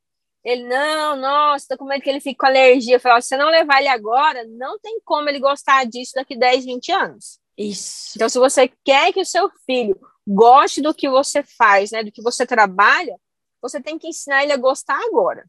Ele, 0.46 0.64
não, 0.64 1.18
nossa, 1.18 1.66
tô 1.68 1.78
com 1.78 1.84
medo 1.84 2.02
que 2.02 2.10
ele 2.10 2.22
fique 2.22 2.38
com 2.38 2.46
alergia. 2.46 2.96
Eu 2.96 3.00
falo, 3.02 3.22
se 3.22 3.28
você 3.28 3.38
não 3.38 3.50
levar 3.50 3.80
ele 3.80 3.90
agora, 3.90 4.46
não 4.48 4.80
tem 4.80 4.98
como 5.04 5.28
ele 5.28 5.40
gostar 5.40 5.86
disso 5.86 6.14
daqui 6.16 6.38
10, 6.38 6.64
20 6.64 6.92
anos. 6.94 7.40
Isso. 7.58 8.14
Então, 8.16 8.30
se 8.30 8.40
você 8.40 8.72
quer 8.86 9.12
que 9.12 9.20
o 9.20 9.26
seu 9.26 9.50
filho 9.66 10.00
goste 10.26 10.82
do 10.82 10.94
que 10.94 11.10
você 11.10 11.44
faz, 11.44 11.92
né, 11.92 12.02
do 12.02 12.14
que 12.14 12.22
você 12.22 12.46
trabalha, 12.46 13.18
você 13.62 13.82
tem 13.82 14.00
que 14.00 14.08
ensinar 14.08 14.44
ele 14.44 14.54
a 14.54 14.58
gostar 14.58 15.00
agora. 15.06 15.46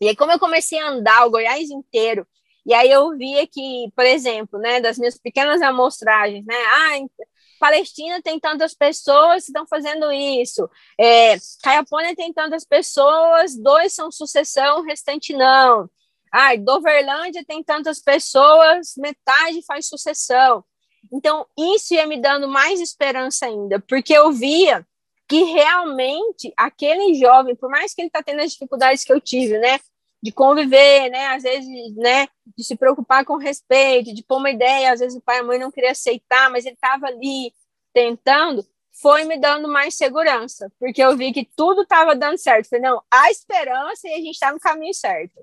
E 0.00 0.08
aí, 0.08 0.16
como 0.16 0.32
eu 0.32 0.40
comecei 0.40 0.80
a 0.80 0.88
andar 0.88 1.24
o 1.24 1.30
Goiás 1.30 1.70
inteiro, 1.70 2.26
e 2.64 2.72
aí 2.74 2.90
eu 2.90 3.10
via 3.16 3.46
que, 3.46 3.90
por 3.94 4.04
exemplo, 4.04 4.58
né, 4.58 4.80
das 4.80 4.98
minhas 4.98 5.18
pequenas 5.18 5.60
amostragens, 5.62 6.44
né, 6.44 6.54
ah, 6.54 7.24
Palestina 7.58 8.20
tem 8.22 8.40
tantas 8.40 8.74
pessoas 8.74 9.44
que 9.44 9.50
estão 9.50 9.66
fazendo 9.66 10.10
isso, 10.12 10.68
é, 10.98 11.36
Caiapônia 11.62 12.14
tem 12.16 12.32
tantas 12.32 12.64
pessoas, 12.64 13.56
dois 13.56 13.92
são 13.92 14.10
sucessão, 14.10 14.80
o 14.80 14.82
restante 14.82 15.32
não. 15.32 15.88
Ah, 16.32 16.56
Doverlândia 16.56 17.44
tem 17.46 17.62
tantas 17.62 18.00
pessoas, 18.00 18.94
metade 18.96 19.62
faz 19.66 19.86
sucessão. 19.86 20.64
Então, 21.12 21.46
isso 21.58 21.94
ia 21.94 22.06
me 22.06 22.20
dando 22.20 22.48
mais 22.48 22.80
esperança 22.80 23.46
ainda, 23.46 23.78
porque 23.80 24.12
eu 24.12 24.32
via 24.32 24.86
que 25.28 25.44
realmente 25.44 26.52
aquele 26.56 27.14
jovem, 27.14 27.54
por 27.54 27.70
mais 27.70 27.94
que 27.94 28.02
ele 28.02 28.08
está 28.08 28.22
tendo 28.22 28.40
as 28.40 28.52
dificuldades 28.52 29.04
que 29.04 29.12
eu 29.12 29.20
tive, 29.20 29.58
né, 29.58 29.78
de 30.22 30.30
conviver, 30.30 31.10
né, 31.10 31.26
às 31.28 31.42
vezes, 31.42 31.68
né, 31.96 32.28
de 32.56 32.62
se 32.62 32.76
preocupar 32.76 33.24
com 33.24 33.36
respeito, 33.36 34.14
de 34.14 34.22
pôr 34.22 34.38
uma 34.38 34.50
ideia, 34.50 34.92
às 34.92 35.00
vezes 35.00 35.18
o 35.18 35.22
pai 35.22 35.38
e 35.38 35.40
a 35.40 35.42
mãe 35.42 35.58
não 35.58 35.72
queria 35.72 35.90
aceitar, 35.90 36.48
mas 36.50 36.64
ele 36.64 36.74
estava 36.74 37.06
ali 37.06 37.52
tentando, 37.92 38.64
foi 39.00 39.24
me 39.24 39.36
dando 39.36 39.68
mais 39.68 39.96
segurança, 39.96 40.70
porque 40.78 41.02
eu 41.02 41.16
vi 41.16 41.32
que 41.32 41.44
tudo 41.56 41.82
estava 41.82 42.14
dando 42.14 42.38
certo. 42.38 42.68
Falei, 42.68 42.88
não, 42.88 43.02
há 43.10 43.30
esperança 43.30 44.06
e 44.06 44.12
a 44.12 44.18
gente 44.18 44.34
está 44.34 44.52
no 44.52 44.60
caminho 44.60 44.94
certo. 44.94 45.40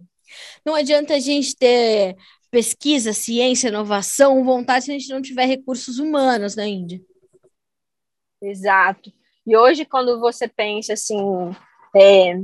Não 0.66 0.76
adianta 0.76 1.16
a 1.16 1.20
gente 1.20 1.56
ter 1.56 2.16
pesquisa, 2.50 3.12
ciência, 3.12 3.68
inovação, 3.68 4.44
vontade 4.44 4.86
se 4.86 4.92
a 4.92 4.98
gente 4.98 5.10
não 5.10 5.22
tiver 5.22 5.46
recursos 5.46 6.00
humanos, 6.00 6.56
né, 6.56 6.68
Índia? 6.68 7.02
Exato. 8.42 9.12
E 9.46 9.58
hoje, 9.58 9.84
quando 9.84 10.20
você 10.20 10.48
pensa 10.48 10.94
assim, 10.94 11.20
é, 11.96 12.36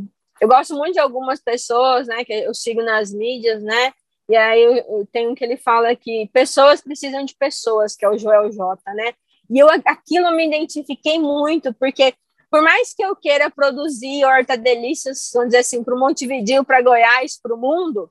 eu 0.42 0.48
gosto 0.48 0.76
muito 0.76 0.94
de 0.94 1.00
algumas 1.00 1.40
pessoas, 1.42 2.08
né, 2.08 2.24
que 2.26 2.34
eu 2.34 2.54
sigo 2.54 2.82
nas 2.82 3.14
mídias, 3.14 3.62
né, 3.64 3.94
e 4.28 4.36
aí 4.36 4.62
eu, 4.62 4.74
eu 4.74 5.08
tenho 5.12 5.32
um 5.32 5.36
que 5.36 5.44
ele 5.44 5.58
fala 5.58 5.96
que 5.96 6.30
pessoas 6.34 6.82
precisam 6.82 7.24
de 7.24 7.36
pessoas, 7.36 7.96
que 7.96 8.06
é 8.06 8.10
o 8.10 8.18
Joel 8.18 8.52
J, 8.52 8.94
né, 8.94 9.14
e 9.50 9.60
eu 9.60 9.68
aquilo 9.86 10.28
eu 10.28 10.36
me 10.36 10.48
identifiquei 10.48 11.20
muito, 11.20 11.74
porque 11.74 12.14
por 12.50 12.62
mais 12.62 12.94
que 12.94 13.04
eu 13.04 13.16
queira 13.16 13.50
produzir 13.50 14.24
horta-delícias, 14.24 15.30
vamos 15.34 15.50
dizer 15.50 15.60
assim, 15.60 15.84
para 15.84 15.94
o 15.94 16.00
Montevideo, 16.00 16.64
para 16.64 16.82
Goiás, 16.82 17.40
para 17.42 17.54
o 17.54 17.58
mundo, 17.58 18.10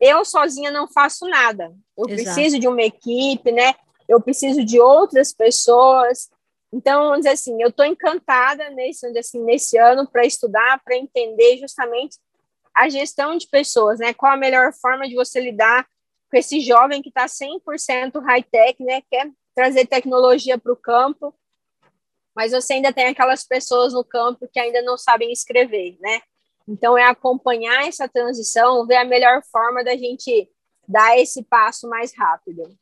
eu 0.00 0.24
sozinha 0.24 0.70
não 0.70 0.86
faço 0.86 1.26
nada. 1.26 1.72
Eu 1.96 2.06
Exato. 2.08 2.34
preciso 2.34 2.58
de 2.58 2.68
uma 2.68 2.82
equipe, 2.82 3.50
né? 3.50 3.74
Eu 4.08 4.20
preciso 4.20 4.62
de 4.64 4.78
outras 4.78 5.32
pessoas. 5.32 6.28
Então, 6.76 7.04
vamos 7.04 7.20
dizer 7.20 7.30
assim, 7.30 7.62
eu 7.62 7.70
estou 7.70 7.86
encantada 7.86 8.68
nesse, 8.68 9.06
assim, 9.18 9.42
nesse 9.42 9.78
ano 9.78 10.06
para 10.06 10.26
estudar, 10.26 10.78
para 10.84 10.94
entender 10.94 11.56
justamente 11.56 12.18
a 12.74 12.86
gestão 12.90 13.34
de 13.34 13.48
pessoas, 13.48 13.98
né? 13.98 14.12
Qual 14.12 14.30
a 14.30 14.36
melhor 14.36 14.74
forma 14.74 15.08
de 15.08 15.14
você 15.14 15.40
lidar 15.40 15.88
com 16.30 16.36
esse 16.36 16.60
jovem 16.60 17.00
que 17.00 17.08
está 17.08 17.24
100% 17.24 18.22
high-tech, 18.22 18.84
né? 18.84 19.00
Quer 19.10 19.32
trazer 19.54 19.86
tecnologia 19.86 20.58
para 20.58 20.70
o 20.70 20.76
campo, 20.76 21.34
mas 22.34 22.52
você 22.52 22.74
ainda 22.74 22.92
tem 22.92 23.06
aquelas 23.06 23.42
pessoas 23.42 23.94
no 23.94 24.04
campo 24.04 24.46
que 24.46 24.60
ainda 24.60 24.82
não 24.82 24.98
sabem 24.98 25.32
escrever, 25.32 25.96
né? 25.98 26.20
Então, 26.68 26.98
é 26.98 27.04
acompanhar 27.04 27.88
essa 27.88 28.06
transição, 28.06 28.86
ver 28.86 28.96
a 28.96 29.04
melhor 29.04 29.42
forma 29.50 29.82
da 29.82 29.96
gente 29.96 30.46
dar 30.86 31.18
esse 31.18 31.42
passo 31.42 31.88
mais 31.88 32.14
rápido. 32.14 32.76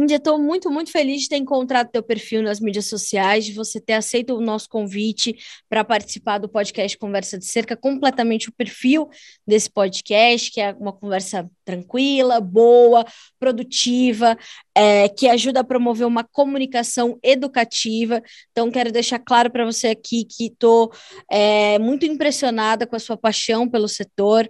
Índia, 0.00 0.14
estou 0.14 0.38
muito, 0.38 0.70
muito 0.70 0.92
feliz 0.92 1.22
de 1.22 1.28
ter 1.28 1.38
encontrado 1.38 1.90
teu 1.90 2.04
perfil 2.04 2.40
nas 2.40 2.60
mídias 2.60 2.86
sociais, 2.86 3.44
de 3.44 3.52
você 3.52 3.80
ter 3.80 3.94
aceito 3.94 4.32
o 4.32 4.40
nosso 4.40 4.68
convite 4.68 5.36
para 5.68 5.82
participar 5.82 6.38
do 6.38 6.48
podcast 6.48 6.96
Conversa 6.96 7.36
de 7.36 7.44
Cerca, 7.44 7.76
completamente 7.76 8.48
o 8.48 8.52
perfil 8.52 9.08
desse 9.44 9.68
podcast, 9.68 10.52
que 10.52 10.60
é 10.60 10.72
uma 10.78 10.92
conversa 10.92 11.50
tranquila, 11.64 12.40
boa, 12.40 13.04
produtiva, 13.40 14.38
é, 14.72 15.08
que 15.08 15.26
ajuda 15.26 15.60
a 15.60 15.64
promover 15.64 16.06
uma 16.06 16.22
comunicação 16.22 17.18
educativa. 17.20 18.22
Então, 18.52 18.70
quero 18.70 18.92
deixar 18.92 19.18
claro 19.18 19.50
para 19.50 19.64
você 19.64 19.88
aqui 19.88 20.24
que 20.24 20.46
estou 20.46 20.92
é, 21.28 21.76
muito 21.80 22.06
impressionada 22.06 22.86
com 22.86 22.94
a 22.94 23.00
sua 23.00 23.16
paixão 23.16 23.68
pelo 23.68 23.88
setor 23.88 24.48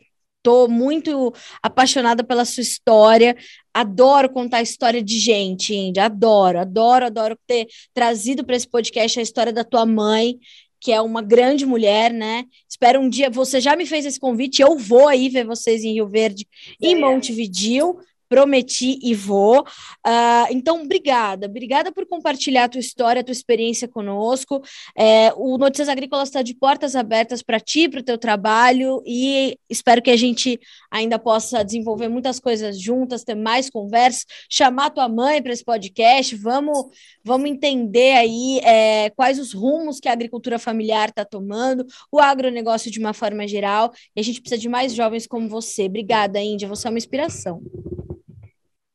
Estou 0.48 0.66
muito 0.66 1.30
apaixonada 1.62 2.24
pela 2.24 2.42
sua 2.46 2.62
história. 2.62 3.37
Adoro 3.74 4.30
contar 4.30 4.56
a 4.58 4.62
história 4.62 5.02
de 5.02 5.18
gente, 5.18 5.74
Índia. 5.74 6.06
Adoro, 6.06 6.58
adoro, 6.58 7.04
adoro 7.04 7.38
ter 7.46 7.66
trazido 7.92 8.42
para 8.42 8.56
esse 8.56 8.66
podcast 8.66 9.20
a 9.20 9.22
história 9.22 9.52
da 9.52 9.62
tua 9.62 9.84
mãe, 9.84 10.38
que 10.80 10.90
é 10.90 11.02
uma 11.02 11.20
grande 11.20 11.66
mulher, 11.66 12.14
né? 12.14 12.46
Espero 12.66 12.98
um 12.98 13.11
dia. 13.11 13.28
Você 13.28 13.61
já 13.61 13.76
me 13.76 13.84
fez 13.84 14.06
esse 14.06 14.18
convite, 14.18 14.62
eu 14.62 14.78
vou 14.78 15.06
aí 15.06 15.28
ver 15.28 15.44
vocês 15.44 15.84
em 15.84 15.92
Rio 15.92 16.08
Verde, 16.08 16.48
em 16.80 16.98
Montevidil 16.98 17.98
prometi 18.28 18.98
e 19.02 19.14
vou. 19.14 19.60
Uh, 19.60 20.46
então, 20.50 20.82
obrigada, 20.82 21.46
obrigada 21.46 21.90
por 21.90 22.06
compartilhar 22.06 22.64
a 22.64 22.68
tua 22.68 22.80
história, 22.80 23.20
a 23.20 23.24
tua 23.24 23.32
experiência 23.32 23.88
conosco. 23.88 24.62
É, 24.96 25.32
o 25.36 25.56
Notícias 25.58 25.88
Agrícolas 25.88 26.28
está 26.28 26.42
de 26.42 26.54
portas 26.54 26.94
abertas 26.94 27.42
para 27.42 27.58
ti, 27.58 27.88
para 27.88 28.00
o 28.00 28.02
teu 28.02 28.18
trabalho, 28.18 29.02
e 29.06 29.58
espero 29.68 30.02
que 30.02 30.10
a 30.10 30.16
gente 30.16 30.58
ainda 30.90 31.18
possa 31.18 31.64
desenvolver 31.64 32.08
muitas 32.08 32.38
coisas 32.38 32.80
juntas, 32.80 33.24
ter 33.24 33.34
mais 33.34 33.70
conversas, 33.70 34.24
chamar 34.50 34.90
tua 34.90 35.08
mãe 35.08 35.42
para 35.42 35.52
esse 35.52 35.64
podcast, 35.64 36.34
vamos, 36.36 36.86
vamos 37.24 37.50
entender 37.50 38.12
aí 38.12 38.60
é, 38.62 39.10
quais 39.10 39.38
os 39.38 39.52
rumos 39.52 40.00
que 40.00 40.08
a 40.08 40.12
agricultura 40.12 40.58
familiar 40.58 41.08
está 41.08 41.24
tomando, 41.24 41.86
o 42.12 42.18
agronegócio 42.18 42.90
de 42.90 42.98
uma 42.98 43.12
forma 43.12 43.46
geral, 43.46 43.92
e 44.14 44.20
a 44.20 44.24
gente 44.24 44.40
precisa 44.40 44.60
de 44.60 44.68
mais 44.68 44.94
jovens 44.94 45.26
como 45.26 45.48
você. 45.48 45.84
Obrigada, 45.84 46.40
Índia, 46.40 46.68
você 46.68 46.86
é 46.86 46.90
uma 46.90 46.98
inspiração. 46.98 47.62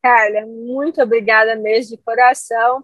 Carla, 0.04 0.46
muito 0.46 1.02
obrigada 1.02 1.56
mesmo 1.56 1.96
de 1.96 2.04
coração. 2.04 2.84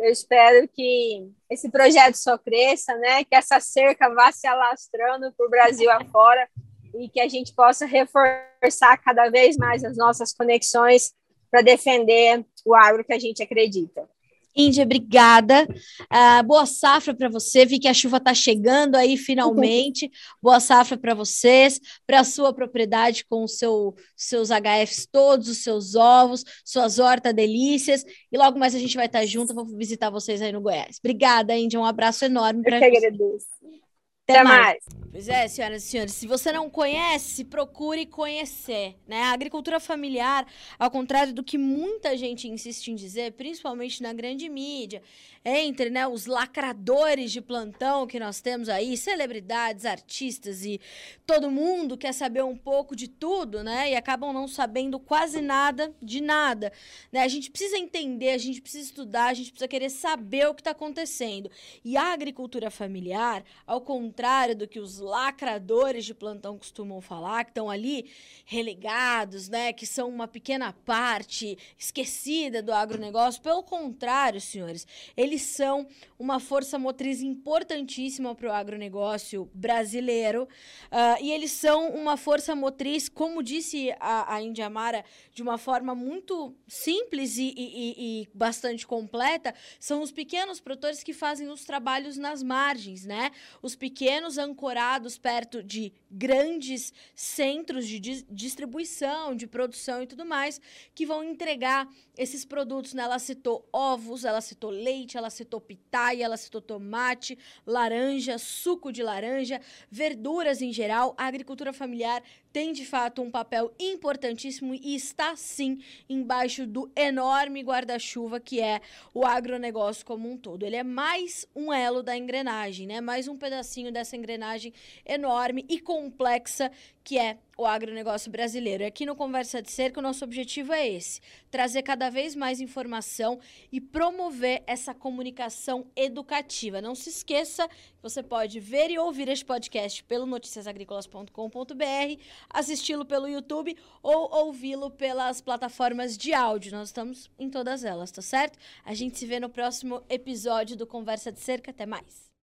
Eu 0.00 0.10
espero 0.10 0.66
que 0.66 1.30
esse 1.48 1.70
projeto 1.70 2.16
só 2.16 2.36
cresça, 2.36 2.96
né? 2.96 3.22
Que 3.22 3.36
essa 3.36 3.60
cerca 3.60 4.12
vá 4.12 4.32
se 4.32 4.48
alastrando 4.48 5.32
para 5.32 5.46
o 5.46 5.48
Brasil 5.48 5.88
afora 5.88 6.48
e 6.92 7.08
que 7.08 7.20
a 7.20 7.28
gente 7.28 7.54
possa 7.54 7.86
reforçar 7.86 8.98
cada 8.98 9.30
vez 9.30 9.56
mais 9.56 9.84
as 9.84 9.96
nossas 9.96 10.32
conexões 10.32 11.14
para 11.52 11.62
defender 11.62 12.44
o 12.64 12.74
agro 12.74 13.04
que 13.04 13.12
a 13.12 13.18
gente 13.18 13.40
acredita. 13.44 14.08
Índia, 14.56 14.84
obrigada. 14.84 15.66
Uh, 16.02 16.46
boa 16.46 16.64
safra 16.64 17.14
para 17.14 17.28
você. 17.28 17.66
Vi 17.66 17.78
que 17.78 17.88
a 17.88 17.94
chuva 17.94 18.16
está 18.16 18.32
chegando 18.32 18.96
aí 18.96 19.16
finalmente. 19.16 20.10
boa 20.42 20.58
safra 20.60 20.96
para 20.96 21.14
vocês, 21.14 21.78
para 22.06 22.20
a 22.20 22.24
sua 22.24 22.54
propriedade 22.54 23.24
com 23.26 23.44
os 23.44 23.58
seu, 23.58 23.94
seus 24.16 24.48
HFs 24.48 25.06
todos, 25.10 25.48
os 25.48 25.58
seus 25.58 25.94
ovos, 25.94 26.44
suas 26.64 26.98
horta-delícias. 26.98 28.04
E 28.32 28.38
logo 28.38 28.58
mais 28.58 28.74
a 28.74 28.78
gente 28.78 28.96
vai 28.96 29.06
estar 29.06 29.26
junto. 29.26 29.54
Vou 29.54 29.66
visitar 29.66 30.10
vocês 30.10 30.40
aí 30.40 30.52
no 30.52 30.60
Goiás. 30.60 30.98
Obrigada, 30.98 31.56
Índia. 31.56 31.78
Um 31.78 31.84
abraço 31.84 32.24
enorme 32.24 32.62
para 32.62 32.78
você. 32.78 32.86
Eu 32.86 32.90
que 32.90 32.96
agradeço. 32.96 33.85
Até, 34.28 34.40
Até 34.40 34.44
mais. 34.44 34.66
mais. 34.66 34.84
Pois 35.12 35.28
é, 35.28 35.48
senhoras 35.48 35.84
e 35.84 35.86
senhores, 35.86 36.12
se 36.12 36.26
você 36.26 36.52
não 36.52 36.68
conhece, 36.68 37.44
procure 37.44 38.04
conhecer, 38.04 38.96
né? 39.06 39.22
A 39.22 39.30
agricultura 39.32 39.80
familiar, 39.80 40.46
ao 40.78 40.90
contrário 40.90 41.32
do 41.32 41.42
que 41.44 41.56
muita 41.56 42.16
gente 42.18 42.48
insiste 42.48 42.88
em 42.88 42.94
dizer, 42.96 43.32
principalmente 43.32 44.02
na 44.02 44.12
grande 44.12 44.46
mídia, 44.48 45.00
entre 45.48 45.90
né, 45.90 46.04
os 46.08 46.26
lacradores 46.26 47.30
de 47.30 47.40
plantão 47.40 48.04
que 48.04 48.18
nós 48.18 48.40
temos 48.40 48.68
aí, 48.68 48.96
celebridades, 48.96 49.84
artistas 49.84 50.64
e 50.64 50.80
todo 51.24 51.52
mundo 51.52 51.96
quer 51.96 52.12
saber 52.12 52.42
um 52.42 52.56
pouco 52.56 52.96
de 52.96 53.06
tudo, 53.06 53.62
né? 53.62 53.92
E 53.92 53.94
acabam 53.94 54.32
não 54.32 54.48
sabendo 54.48 54.98
quase 54.98 55.40
nada 55.40 55.94
de 56.02 56.20
nada. 56.20 56.72
Né? 57.12 57.22
A 57.22 57.28
gente 57.28 57.48
precisa 57.48 57.78
entender, 57.78 58.30
a 58.30 58.38
gente 58.38 58.60
precisa 58.60 58.86
estudar, 58.86 59.26
a 59.26 59.34
gente 59.34 59.52
precisa 59.52 59.68
querer 59.68 59.88
saber 59.88 60.48
o 60.48 60.54
que 60.54 60.62
está 60.62 60.72
acontecendo. 60.72 61.48
E 61.84 61.96
a 61.96 62.12
agricultura 62.12 62.68
familiar, 62.68 63.44
ao 63.64 63.80
contrário 63.80 64.56
do 64.56 64.66
que 64.66 64.80
os 64.80 64.98
lacradores 64.98 66.04
de 66.04 66.12
plantão 66.12 66.58
costumam 66.58 67.00
falar, 67.00 67.44
que 67.44 67.52
estão 67.52 67.70
ali 67.70 68.10
relegados, 68.44 69.48
né? 69.48 69.72
Que 69.72 69.86
são 69.86 70.08
uma 70.08 70.26
pequena 70.26 70.72
parte 70.72 71.56
esquecida 71.78 72.60
do 72.60 72.72
agronegócio. 72.72 73.40
Pelo 73.40 73.62
contrário, 73.62 74.40
senhores, 74.40 74.84
eles 75.16 75.35
eles 75.36 75.42
são 75.42 75.86
uma 76.18 76.40
força 76.40 76.78
motriz 76.78 77.20
importantíssima 77.20 78.34
para 78.34 78.48
o 78.48 78.52
agronegócio 78.52 79.50
brasileiro 79.52 80.44
uh, 80.44 81.22
e 81.22 81.30
eles 81.30 81.52
são 81.52 81.90
uma 81.90 82.16
força 82.16 82.54
motriz, 82.54 83.06
como 83.06 83.42
disse 83.42 83.94
a, 84.00 84.34
a 84.34 84.42
Indiamara, 84.42 85.04
de 85.34 85.42
uma 85.42 85.58
forma 85.58 85.94
muito 85.94 86.54
simples 86.66 87.36
e, 87.36 87.52
e, 87.54 88.22
e, 88.22 88.28
bastante 88.32 88.86
completa, 88.86 89.54
são 89.78 90.00
os 90.00 90.10
pequenos 90.10 90.58
produtores 90.58 91.02
que 91.02 91.12
fazem 91.12 91.50
os 91.50 91.66
trabalhos 91.66 92.16
nas 92.16 92.42
margens, 92.42 93.04
né? 93.04 93.30
Os 93.60 93.76
pequenos 93.76 94.38
ancorados 94.38 95.18
perto 95.18 95.62
de 95.62 95.92
grandes 96.10 96.94
centros 97.14 97.86
de 97.86 98.00
distribuição, 98.30 99.34
de 99.34 99.46
produção 99.46 100.02
e 100.02 100.06
tudo 100.06 100.24
mais, 100.24 100.58
que 100.94 101.04
vão 101.04 101.22
entregar 101.22 101.86
esses 102.16 102.44
produtos. 102.46 102.94
Né? 102.94 103.02
Ela 103.02 103.18
citou 103.18 103.68
ovos, 103.70 104.24
ela 104.24 104.40
citou 104.40 104.70
leite, 104.70 105.18
ela 105.26 105.30
citou 105.30 105.60
pitaia, 105.60 106.24
ela 106.24 106.36
citou 106.36 106.60
tomate, 106.60 107.36
laranja, 107.66 108.38
suco 108.38 108.92
de 108.92 109.02
laranja, 109.02 109.60
verduras 109.90 110.62
em 110.62 110.72
geral. 110.72 111.14
A 111.18 111.26
agricultura 111.26 111.72
familiar 111.72 112.22
tem 112.52 112.72
de 112.72 112.84
fato 112.84 113.22
um 113.22 113.30
papel 113.30 113.72
importantíssimo 113.78 114.74
e 114.74 114.94
está 114.94 115.36
sim 115.36 115.80
embaixo 116.08 116.66
do 116.66 116.90
enorme 116.96 117.62
guarda-chuva 117.62 118.40
que 118.40 118.60
é 118.60 118.80
o 119.12 119.24
agronegócio 119.24 120.04
como 120.04 120.30
um 120.30 120.36
todo. 120.36 120.64
Ele 120.64 120.76
é 120.76 120.82
mais 120.82 121.46
um 121.54 121.72
elo 121.72 122.02
da 122.02 122.16
engrenagem, 122.16 122.86
né? 122.86 123.00
Mais 123.00 123.28
um 123.28 123.36
pedacinho 123.36 123.92
dessa 123.92 124.16
engrenagem 124.16 124.72
enorme 125.04 125.64
e 125.68 125.80
complexa 125.80 126.70
que 127.06 127.18
é 127.18 127.38
o 127.56 127.64
agronegócio 127.64 128.30
brasileiro. 128.32 128.82
E 128.82 128.86
aqui 128.86 129.06
no 129.06 129.14
Conversa 129.14 129.62
de 129.62 129.70
Cerca, 129.70 130.00
o 130.00 130.02
nosso 130.02 130.24
objetivo 130.24 130.72
é 130.72 130.88
esse: 130.88 131.20
trazer 131.52 131.82
cada 131.82 132.10
vez 132.10 132.34
mais 132.34 132.60
informação 132.60 133.38
e 133.70 133.80
promover 133.80 134.64
essa 134.66 134.92
comunicação 134.92 135.86
educativa. 135.94 136.82
Não 136.82 136.96
se 136.96 137.08
esqueça 137.08 137.68
que 137.68 138.02
você 138.02 138.24
pode 138.24 138.58
ver 138.58 138.90
e 138.90 138.98
ouvir 138.98 139.28
este 139.28 139.44
podcast 139.44 140.02
pelo 140.02 140.26
noticiasagricolas.com.br, 140.26 142.20
assisti-lo 142.50 143.04
pelo 143.04 143.28
YouTube 143.28 143.76
ou 144.02 144.30
ouvi-lo 144.32 144.90
pelas 144.90 145.40
plataformas 145.40 146.16
de 146.16 146.32
áudio. 146.32 146.72
Nós 146.72 146.88
estamos 146.88 147.30
em 147.38 147.50
todas 147.50 147.84
elas, 147.84 148.10
tá 148.10 148.22
certo? 148.22 148.58
A 148.84 148.94
gente 148.94 149.18
se 149.18 149.26
vê 149.26 149.40
no 149.40 149.48
próximo 149.48 150.02
episódio 150.08 150.76
do 150.76 150.86
Conversa 150.86 151.32
de 151.32 151.40
Cerca. 151.40 151.70
Até 151.70 151.86
mais. 151.86 152.35